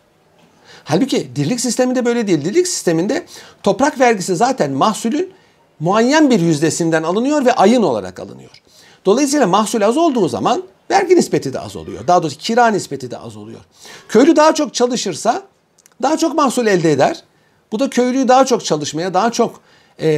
[0.88, 2.46] Halbuki dirlik sisteminde böyle değil.
[2.46, 3.26] Dirlik sisteminde
[3.64, 5.34] toprak vergisi zaten mahsulün
[5.80, 8.62] muayyen bir yüzdesinden alınıyor ve ayın olarak alınıyor.
[9.06, 12.08] Dolayısıyla mahsul az olduğu zaman vergi nispeti de az oluyor.
[12.08, 13.60] Daha doğrusu kira nispeti de az oluyor.
[14.10, 15.44] Köylü daha çok çalışırsa
[16.02, 17.24] daha çok mahsul elde eder.
[17.72, 19.62] Bu da köylüyü daha çok çalışmaya, daha çok
[20.00, 20.10] e,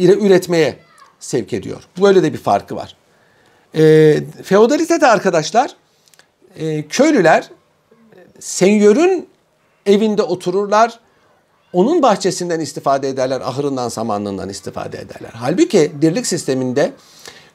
[0.00, 0.76] üretmeye
[1.20, 1.82] sevk ediyor.
[2.00, 2.96] Böyle de bir farkı var.
[3.74, 5.70] E, feodalitede arkadaşlar
[6.56, 7.50] e, köylüler
[8.40, 9.33] senyörün
[9.86, 11.00] evinde otururlar.
[11.72, 15.30] Onun bahçesinden istifade ederler, ahırından, samanlığından istifade ederler.
[15.34, 16.92] Halbuki dirlik sisteminde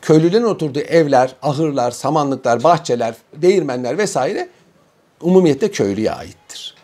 [0.02, 4.50] köylülerin oturduğu evler, ahırlar, samanlıklar, bahçeler, değirmenler vesaire
[5.22, 6.76] umumiyette köylüye aittir.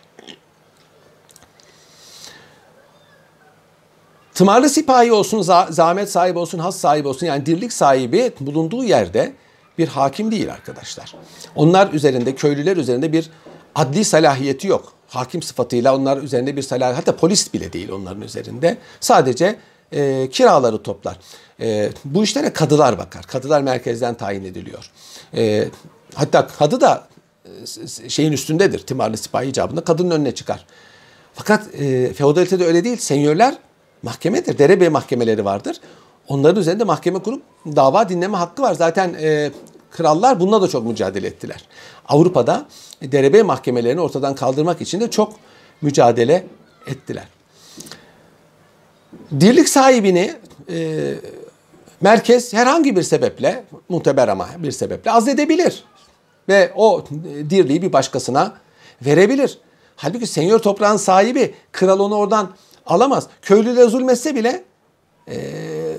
[4.33, 9.33] Tımarlı sipahi olsun, zahmet sahibi olsun, has sahibi olsun yani dirlik sahibi bulunduğu yerde
[9.77, 11.15] bir hakim değil arkadaşlar.
[11.55, 13.29] Onlar üzerinde, köylüler üzerinde bir
[13.75, 14.94] adli salahiyeti yok.
[15.15, 18.77] Hakim sıfatıyla onlar üzerinde bir salahiyet, hatta polis bile değil onların üzerinde.
[18.99, 19.55] Sadece
[19.91, 21.17] e, kiraları toplar.
[21.61, 23.23] E, bu işlere kadılar bakar.
[23.23, 24.91] Kadılar merkezden tayin ediliyor.
[25.33, 25.67] E,
[26.13, 27.07] hatta kadı da
[27.45, 28.79] e, şeyin üstündedir.
[28.79, 30.65] Timarlı sipahi icabında kadının önüne çıkar.
[31.33, 32.97] Fakat e, feodalitede öyle değil.
[32.97, 33.55] Senyörler
[34.03, 34.57] mahkemedir.
[34.57, 35.77] Derebey mahkemeleri vardır.
[36.27, 38.73] Onların üzerinde mahkeme kurup dava dinleme hakkı var.
[38.73, 39.51] Zaten e,
[39.95, 41.63] krallar bununla da çok mücadele ettiler.
[42.07, 42.65] Avrupa'da
[43.01, 45.33] derebey mahkemelerini ortadan kaldırmak için de çok
[45.81, 46.47] mücadele
[46.87, 47.27] ettiler.
[49.39, 50.33] Dirlik sahibini
[50.69, 51.13] e,
[52.01, 55.83] merkez herhangi bir sebeple, muteber ama bir sebeple azledebilir.
[56.49, 57.05] Ve o
[57.49, 58.53] dirliği bir başkasına
[59.05, 59.57] verebilir.
[59.95, 62.49] Halbuki senyor toprağın sahibi kral onu oradan
[62.85, 63.27] alamaz.
[63.41, 64.63] Köylüler zulmetse bile
[65.27, 65.37] e,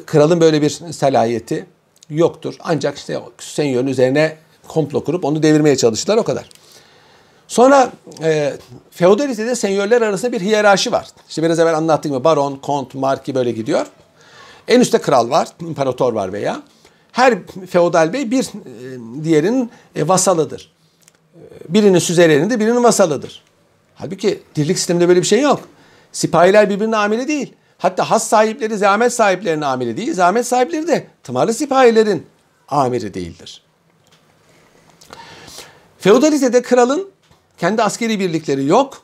[0.06, 1.66] kralın böyle bir selahiyeti
[2.10, 2.54] yoktur.
[2.60, 4.36] Ancak işte senyorun üzerine
[4.68, 6.48] komplo kurup onu devirmeye çalıştılar o kadar.
[7.48, 7.92] Sonra
[8.22, 8.52] e,
[8.90, 11.06] feodalitede senyörler arasında bir hiyerarşi var.
[11.28, 13.86] İşte biraz evvel anlattığım gibi baron, kont, marki böyle gidiyor.
[14.68, 16.62] En üstte kral var, imparator var veya.
[17.12, 17.34] Her
[17.70, 20.72] feodal bey bir e, diğerinin e, vasalıdır.
[21.34, 23.42] E, birinin süzereni birinin vasalıdır.
[23.94, 25.60] Halbuki dirlik sisteminde böyle bir şey yok.
[26.12, 27.54] Sipahiler birbirine ameli değil.
[27.78, 30.14] Hatta has sahipleri zahmet sahiplerinin amiri değil.
[30.14, 32.26] Zahmet sahipleri de tımarlı sipahilerin
[32.68, 33.62] amiri değildir.
[35.98, 37.10] Feodalitede kralın
[37.58, 39.02] kendi askeri birlikleri yok.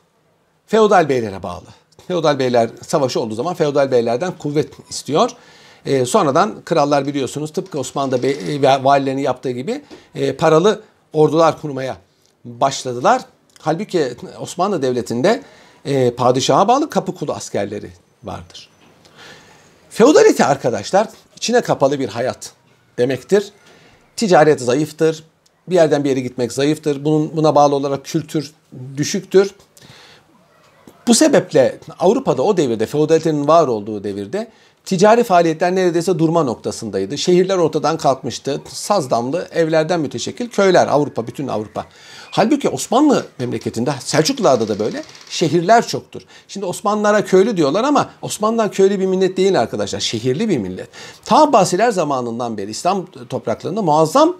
[0.67, 1.65] Feodal beylere bağlı.
[2.07, 5.31] Feodal beyler savaşı olduğu zaman feodal beylerden kuvvet istiyor.
[5.85, 9.81] E, sonradan krallar biliyorsunuz tıpkı Osmanlı'da bey, ve valilerin yaptığı gibi
[10.15, 10.81] e, paralı
[11.13, 11.97] ordular kurmaya
[12.45, 13.21] başladılar.
[13.59, 15.43] Halbuki Osmanlı Devleti'nde
[15.85, 17.89] e, padişaha bağlı kapı kulu askerleri
[18.23, 18.69] vardır.
[19.89, 22.51] Feodalite arkadaşlar içine kapalı bir hayat
[22.97, 23.51] demektir.
[24.15, 25.23] Ticaret zayıftır.
[25.69, 27.05] Bir yerden bir yere gitmek zayıftır.
[27.05, 28.51] Bunun buna bağlı olarak kültür
[28.97, 29.55] düşüktür.
[31.07, 34.51] Bu sebeple Avrupa'da o devirde feodalitenin var olduğu devirde
[34.85, 37.17] ticari faaliyetler neredeyse durma noktasındaydı.
[37.17, 38.61] Şehirler ortadan kalkmıştı.
[38.67, 41.85] Sazdamlı evlerden müteşekkil köyler Avrupa bütün Avrupa.
[42.35, 46.21] Halbuki Osmanlı memleketinde Selçuklularda da böyle şehirler çoktur.
[46.47, 49.99] Şimdi Osmanlılara köylü diyorlar ama Osmanlılar köylü bir millet değil arkadaşlar.
[49.99, 50.89] Şehirli bir millet.
[51.25, 54.37] Ta Abbasiler zamanından beri İslam topraklarında muazzam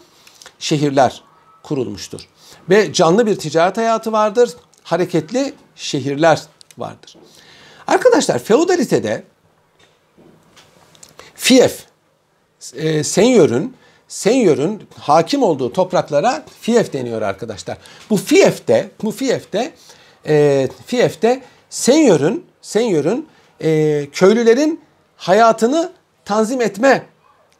[0.59, 1.23] şehirler
[1.63, 2.21] kurulmuştur.
[2.69, 4.49] Ve canlı bir ticaret hayatı vardır.
[4.83, 6.41] Hareketli şehirler
[6.77, 7.15] vardır.
[7.87, 9.23] Arkadaşlar feodalitede
[11.35, 11.85] fief,
[12.73, 13.75] e, senyörün
[14.13, 17.77] senyörün hakim olduğu topraklara fief deniyor arkadaşlar.
[18.09, 19.73] Bu fiefte, bu fiefte,
[20.27, 23.27] e, fiefte senyörün, senyörün
[23.61, 24.81] e, köylülerin
[25.17, 25.91] hayatını
[26.25, 27.05] tanzim etme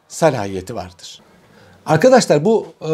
[0.07, 1.21] salahiyeti vardır.
[1.85, 2.89] Arkadaşlar bu e,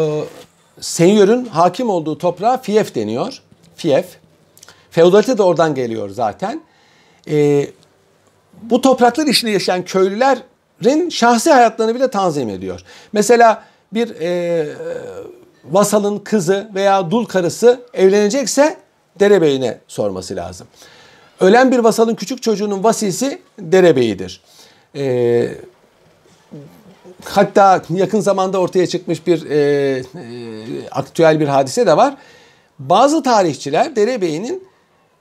[0.80, 3.42] senyörün hakim olduğu toprağa fief deniyor.
[3.76, 4.06] Fief.
[4.90, 6.62] Feodalite de oradan geliyor zaten.
[7.30, 7.66] E,
[8.62, 10.38] bu topraklar içinde yaşayan köylüler
[11.10, 12.80] şahsi hayatlarını bile tanzim ediyor.
[13.12, 14.66] Mesela bir e,
[15.64, 18.76] vasalın kızı veya dul karısı evlenecekse
[19.20, 20.66] derebeyine sorması lazım.
[21.40, 24.40] Ölen bir vasalın küçük çocuğunun vasisi derebeyidir.
[24.96, 25.48] E,
[27.24, 30.02] hatta yakın zamanda ortaya çıkmış bir e, e,
[30.90, 32.14] aktüel bir hadise de var.
[32.78, 34.69] Bazı tarihçiler derebeyinin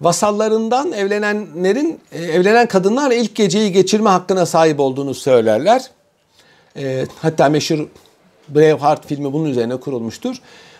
[0.02, 5.90] vasallarından evlenenlerin e, evlenen kadınlar ilk geceyi geçirme hakkına sahip olduğunu söylerler.
[6.78, 7.88] E, hatta meşhur
[8.50, 10.36] Braveheart filmi bunun üzerine kurulmuştur.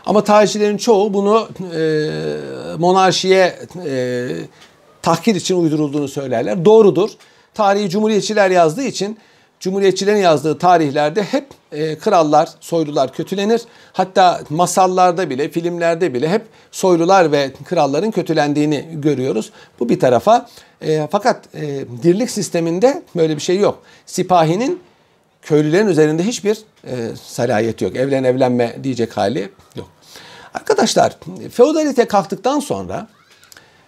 [0.06, 1.82] Ama tarihçilerin çoğu bunu e,
[2.78, 4.28] monarşiye e,
[5.02, 6.66] tahkir için uydurulduğunu söylerler.
[6.66, 7.10] Doğrudur.
[7.54, 9.18] Tarihi cumhuriyetçiler yazdığı için
[9.60, 13.62] Cumhuriyetçilerin yazdığı tarihlerde hep e, krallar, soylular kötülenir.
[13.94, 19.52] Hatta masallarda bile, filmlerde bile hep soylular ve kralların kötülendiğini görüyoruz.
[19.80, 20.50] Bu bir tarafa.
[20.82, 23.84] E, fakat e, dirlik sisteminde böyle bir şey yok.
[24.06, 24.80] Sipahinin
[25.42, 27.96] köylülerin üzerinde hiçbir e, salayeti yok.
[27.96, 29.90] Evlen evlenme diyecek hali yok.
[30.54, 31.18] Arkadaşlar
[31.52, 33.08] feodalite kalktıktan sonra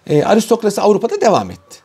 [0.06, 1.78] e, aristokrasi Avrupa'da devam etti.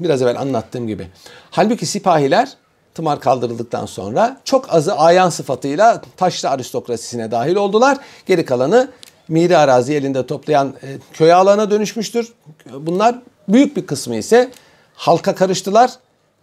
[0.00, 1.06] Biraz evvel anlattığım gibi.
[1.50, 2.48] Halbuki sipahiler
[2.94, 7.98] tımar kaldırıldıktan sonra çok azı ayan sıfatıyla taşlı aristokrasisine dahil oldular.
[8.26, 8.90] Geri kalanı
[9.28, 12.32] miri arazi elinde toplayan e, köy ağlarına dönüşmüştür.
[12.72, 13.18] Bunlar
[13.48, 14.50] büyük bir kısmı ise
[14.94, 15.90] halka karıştılar,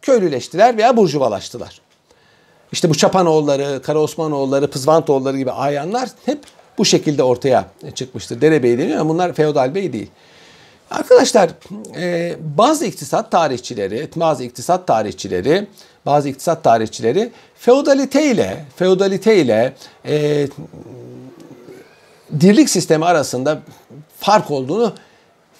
[0.01, 1.81] köylüleştiler veya burjuvalaştılar.
[2.71, 6.39] İşte bu Çapanoğulları, Kara Osmanoğulları, Pızvantoğulları gibi ayanlar hep
[6.77, 8.41] bu şekilde ortaya çıkmıştır.
[8.41, 10.11] Derebey deniyor ama bunlar feodal bey değil.
[10.91, 11.49] Arkadaşlar
[11.95, 15.67] e, bazı iktisat tarihçileri, bazı iktisat tarihçileri,
[16.05, 19.73] bazı iktisat tarihçileri feodalite ile feodalite ile
[20.05, 20.47] e,
[22.39, 23.59] dirlik sistemi arasında
[24.19, 24.93] fark olduğunu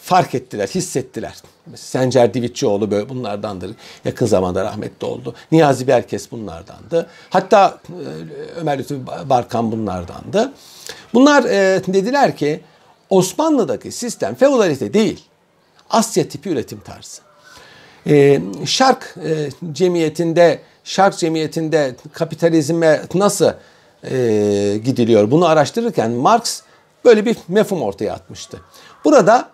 [0.01, 1.33] fark ettiler, hissettiler.
[1.75, 3.71] Sencer Divitçioğlu böyle bunlardandır.
[4.05, 5.35] Yakın zamanda rahmetli oldu.
[5.51, 7.07] Niyazi Berkes bunlardandı.
[7.29, 10.51] Hatta e, Ömer Lütfü Barkan bunlardandı.
[11.13, 12.61] Bunlar e, dediler ki
[13.09, 15.23] Osmanlı'daki sistem feodalite değil.
[15.89, 17.21] Asya tipi üretim tarzı.
[18.07, 23.51] Ee, şark e, cemiyetinde, şark cemiyetinde kapitalizme nasıl
[24.03, 26.61] e, gidiliyor bunu araştırırken Marx
[27.05, 28.61] böyle bir mefhum ortaya atmıştı.
[29.05, 29.49] Burada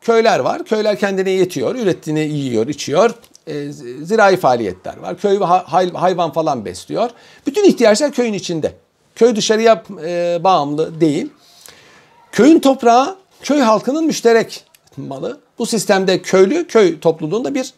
[0.00, 0.64] köyler var.
[0.64, 1.74] Köyler kendine yetiyor.
[1.74, 3.14] Ürettiğini yiyor, içiyor.
[3.46, 3.72] E,
[4.02, 5.18] zirai faaliyetler var.
[5.18, 7.10] Köy hay, hayvan falan besliyor.
[7.46, 8.72] Bütün ihtiyaçlar köyün içinde.
[9.14, 11.30] Köy dışarıya e, bağımlı değil.
[12.38, 14.64] Köyün toprağı köy halkının müşterek
[14.96, 15.40] malı.
[15.58, 17.72] Bu sistemde köylü köy topluluğunda bir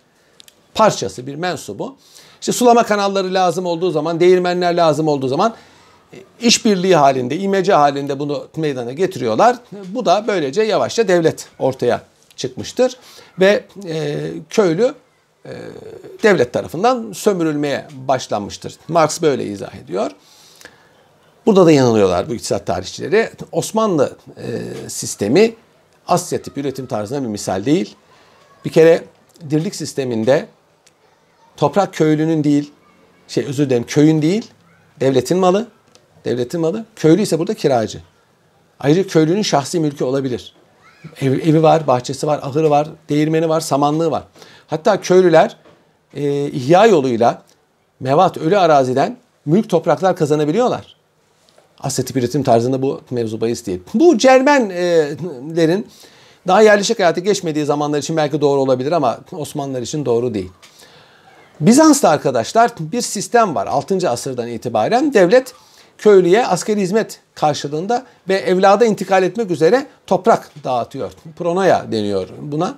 [0.75, 1.97] parçası, bir mensubu.
[2.41, 5.55] İşte sulama kanalları lazım olduğu zaman, değirmenler lazım olduğu zaman
[6.13, 9.57] e, işbirliği halinde, imece halinde bunu meydana getiriyorlar.
[9.89, 12.03] Bu da böylece yavaşça devlet ortaya
[12.37, 12.97] çıkmıştır
[13.39, 14.19] ve e,
[14.51, 14.95] köylü
[15.45, 15.53] e,
[16.23, 18.77] devlet tarafından sömürülmeye başlanmıştır.
[18.89, 20.11] Marx böyle izah ediyor.
[21.47, 23.31] Burada da yanılıyorlar bu iktisat tarihçileri.
[23.53, 25.55] Osmanlı e, sistemi
[26.07, 27.97] Asya tipi üretim tarzına bir misal değil.
[28.65, 29.05] Bir kere
[29.51, 30.47] dirlik sisteminde
[31.57, 32.73] toprak köylünün değil,
[33.29, 34.51] şey özür dilerim köyün değil,
[35.01, 35.69] devletin malı.
[36.25, 36.85] Devletin malı.
[36.97, 38.01] Köylü ise burada kiracı.
[38.81, 40.55] Ayrıca köylünün şahsi mülkü olabilir.
[41.21, 44.23] Ev, evi var, bahçesi var, ahırı var, değirmeni var, samanlığı var.
[44.67, 45.57] Hatta köylüler
[46.15, 47.43] e, ihya yoluyla
[48.01, 49.17] mevat, ölü araziden
[49.47, 51.00] mülk topraklar kazanabiliyorlar.
[51.83, 53.81] Asya tip üretim tarzında bu mevzu bahis değil.
[53.95, 55.87] Bu Cermenlerin
[56.47, 60.51] daha yerleşik hayata geçmediği zamanlar için belki doğru olabilir ama Osmanlılar için doğru değil.
[61.61, 64.11] Bizans'ta arkadaşlar bir sistem var 6.
[64.11, 65.15] asırdan itibaren.
[65.15, 65.55] Devlet
[65.99, 71.13] köylüye askeri hizmet karşılığında ve evlada intikal etmek üzere toprak dağıtıyor.
[71.37, 72.75] Pronoya deniyor buna.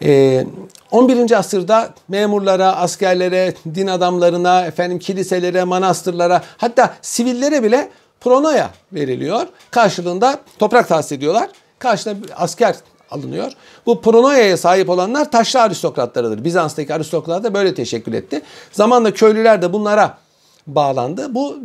[0.00, 1.30] 11.
[1.30, 7.90] Ee, asırda memurlara, askerlere, din adamlarına, efendim kiliselere, manastırlara hatta sivillere bile
[8.24, 9.46] pronoya veriliyor.
[9.70, 11.48] Karşılığında toprak tahsis ediyorlar.
[11.78, 12.76] Karşılığında asker
[13.10, 13.52] alınıyor.
[13.86, 16.44] Bu pronoyaya sahip olanlar taşlı aristokratlarıdır.
[16.44, 18.42] Bizans'taki aristokratlar da böyle teşekkür etti.
[18.72, 20.18] Zamanla köylüler de bunlara
[20.66, 21.34] bağlandı.
[21.34, 21.56] Bu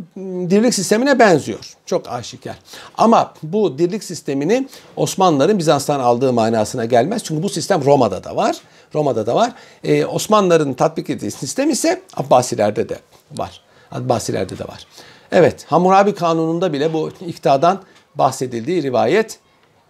[0.50, 1.76] dirlik sistemine benziyor.
[1.86, 2.58] Çok aşikar.
[2.98, 7.24] Ama bu dirlik sistemini Osmanlıların Bizans'tan aldığı manasına gelmez.
[7.24, 8.56] Çünkü bu sistem Roma'da da var.
[8.94, 9.52] Roma'da da var.
[9.84, 12.98] Ee, Osmanlıların tatbik ettiği sistem ise Abbasilerde de
[13.36, 13.60] var.
[13.92, 14.86] Abbasilerde de var.
[15.32, 17.82] Evet Hammurabi kanununda bile bu iktidadan
[18.14, 19.38] bahsedildiği rivayet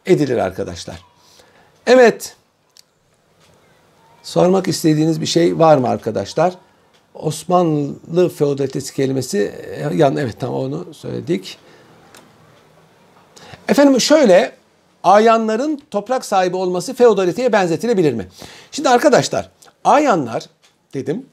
[0.06, 1.04] edilir arkadaşlar.
[1.86, 2.36] Evet.
[4.22, 6.54] Sormak istediğiniz bir şey var mı arkadaşlar?
[7.14, 9.54] Osmanlı feodalitesi kelimesi
[9.94, 11.58] yani evet tam onu söyledik.
[13.68, 14.52] Efendim şöyle
[15.04, 18.28] ayanların toprak sahibi olması feodaliteye benzetilebilir mi?
[18.70, 19.50] Şimdi arkadaşlar
[19.84, 20.44] ayanlar
[20.94, 21.26] dedim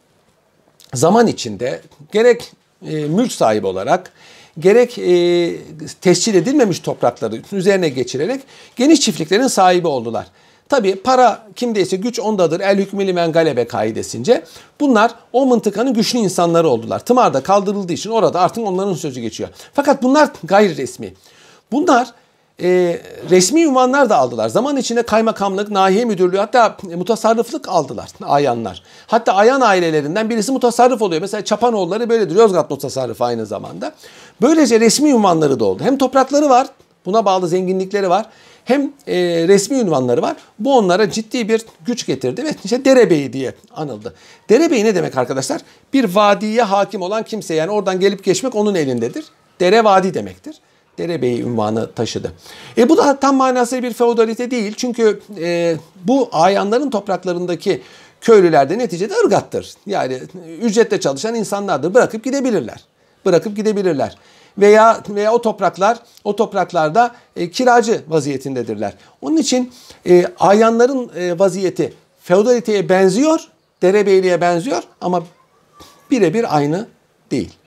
[0.94, 1.82] zaman içinde
[2.12, 2.52] gerek
[2.86, 4.12] e, mülk sahibi olarak
[4.60, 5.56] gerek e,
[6.02, 8.42] tescil edilmemiş toprakları üzerine geçirerek
[8.76, 10.28] geniş çiftliklerin sahibi oldular.
[10.70, 12.60] Tabi para kimdeyse güç ondadır.
[12.60, 14.44] El hükmeli men galebe kaidesince.
[14.80, 17.00] Bunlar o mıntıkanın güçlü insanları oldular.
[17.00, 19.50] Tımarda kaldırıldığı için orada artık onların sözü geçiyor.
[19.74, 21.14] Fakat bunlar gayri resmi.
[21.72, 22.14] Bunlar
[22.64, 24.50] e, resmi ünvanlar da aldılar.
[24.50, 28.84] Zaman içinde kaymakamlık, nahiye müdürlüğü hatta mutasarrıflık aldılar ayanlar.
[29.08, 31.22] Hatta ayan ailelerinden birisi mutasarrıf oluyor.
[31.22, 32.36] Mesela Çapanoğulları böyledir.
[32.36, 33.94] Yozgat mutasarrıfı aynı zamanda.
[34.42, 35.84] Böylece resmi ünvanları da oldu.
[35.84, 36.68] Hem toprakları var,
[37.06, 38.26] buna bağlı zenginlikleri var.
[38.66, 39.16] Hem e,
[39.48, 40.36] resmi ünvanları var.
[40.60, 44.14] Bu onlara ciddi bir güç getirdi ve işte derebeyi diye anıldı.
[44.50, 45.62] Derebeyi ne demek arkadaşlar?
[45.94, 49.26] Bir vadiye hakim olan kimse yani oradan gelip geçmek onun elindedir.
[49.60, 50.56] Dere vadi demektir
[50.98, 52.32] derebeyi ünvanı taşıdı.
[52.78, 54.74] E bu da tam manasıyla bir feodalite değil.
[54.78, 55.76] Çünkü e,
[56.06, 57.82] bu ayanların topraklarındaki
[58.22, 59.74] köylüler de neticede ırgattır.
[59.86, 60.20] Yani
[60.62, 61.94] ücretle çalışan insanlardır.
[61.94, 62.84] Bırakıp gidebilirler.
[63.26, 64.18] Bırakıp gidebilirler.
[64.58, 68.94] Veya veya o topraklar o topraklarda e, kiracı vaziyetindedirler.
[69.22, 69.72] Onun için
[70.10, 73.48] e, ayanların e, vaziyeti feodaliteye benziyor,
[73.82, 75.24] derebeyliğe benziyor ama
[76.12, 76.88] birebir aynı
[77.32, 77.54] değil.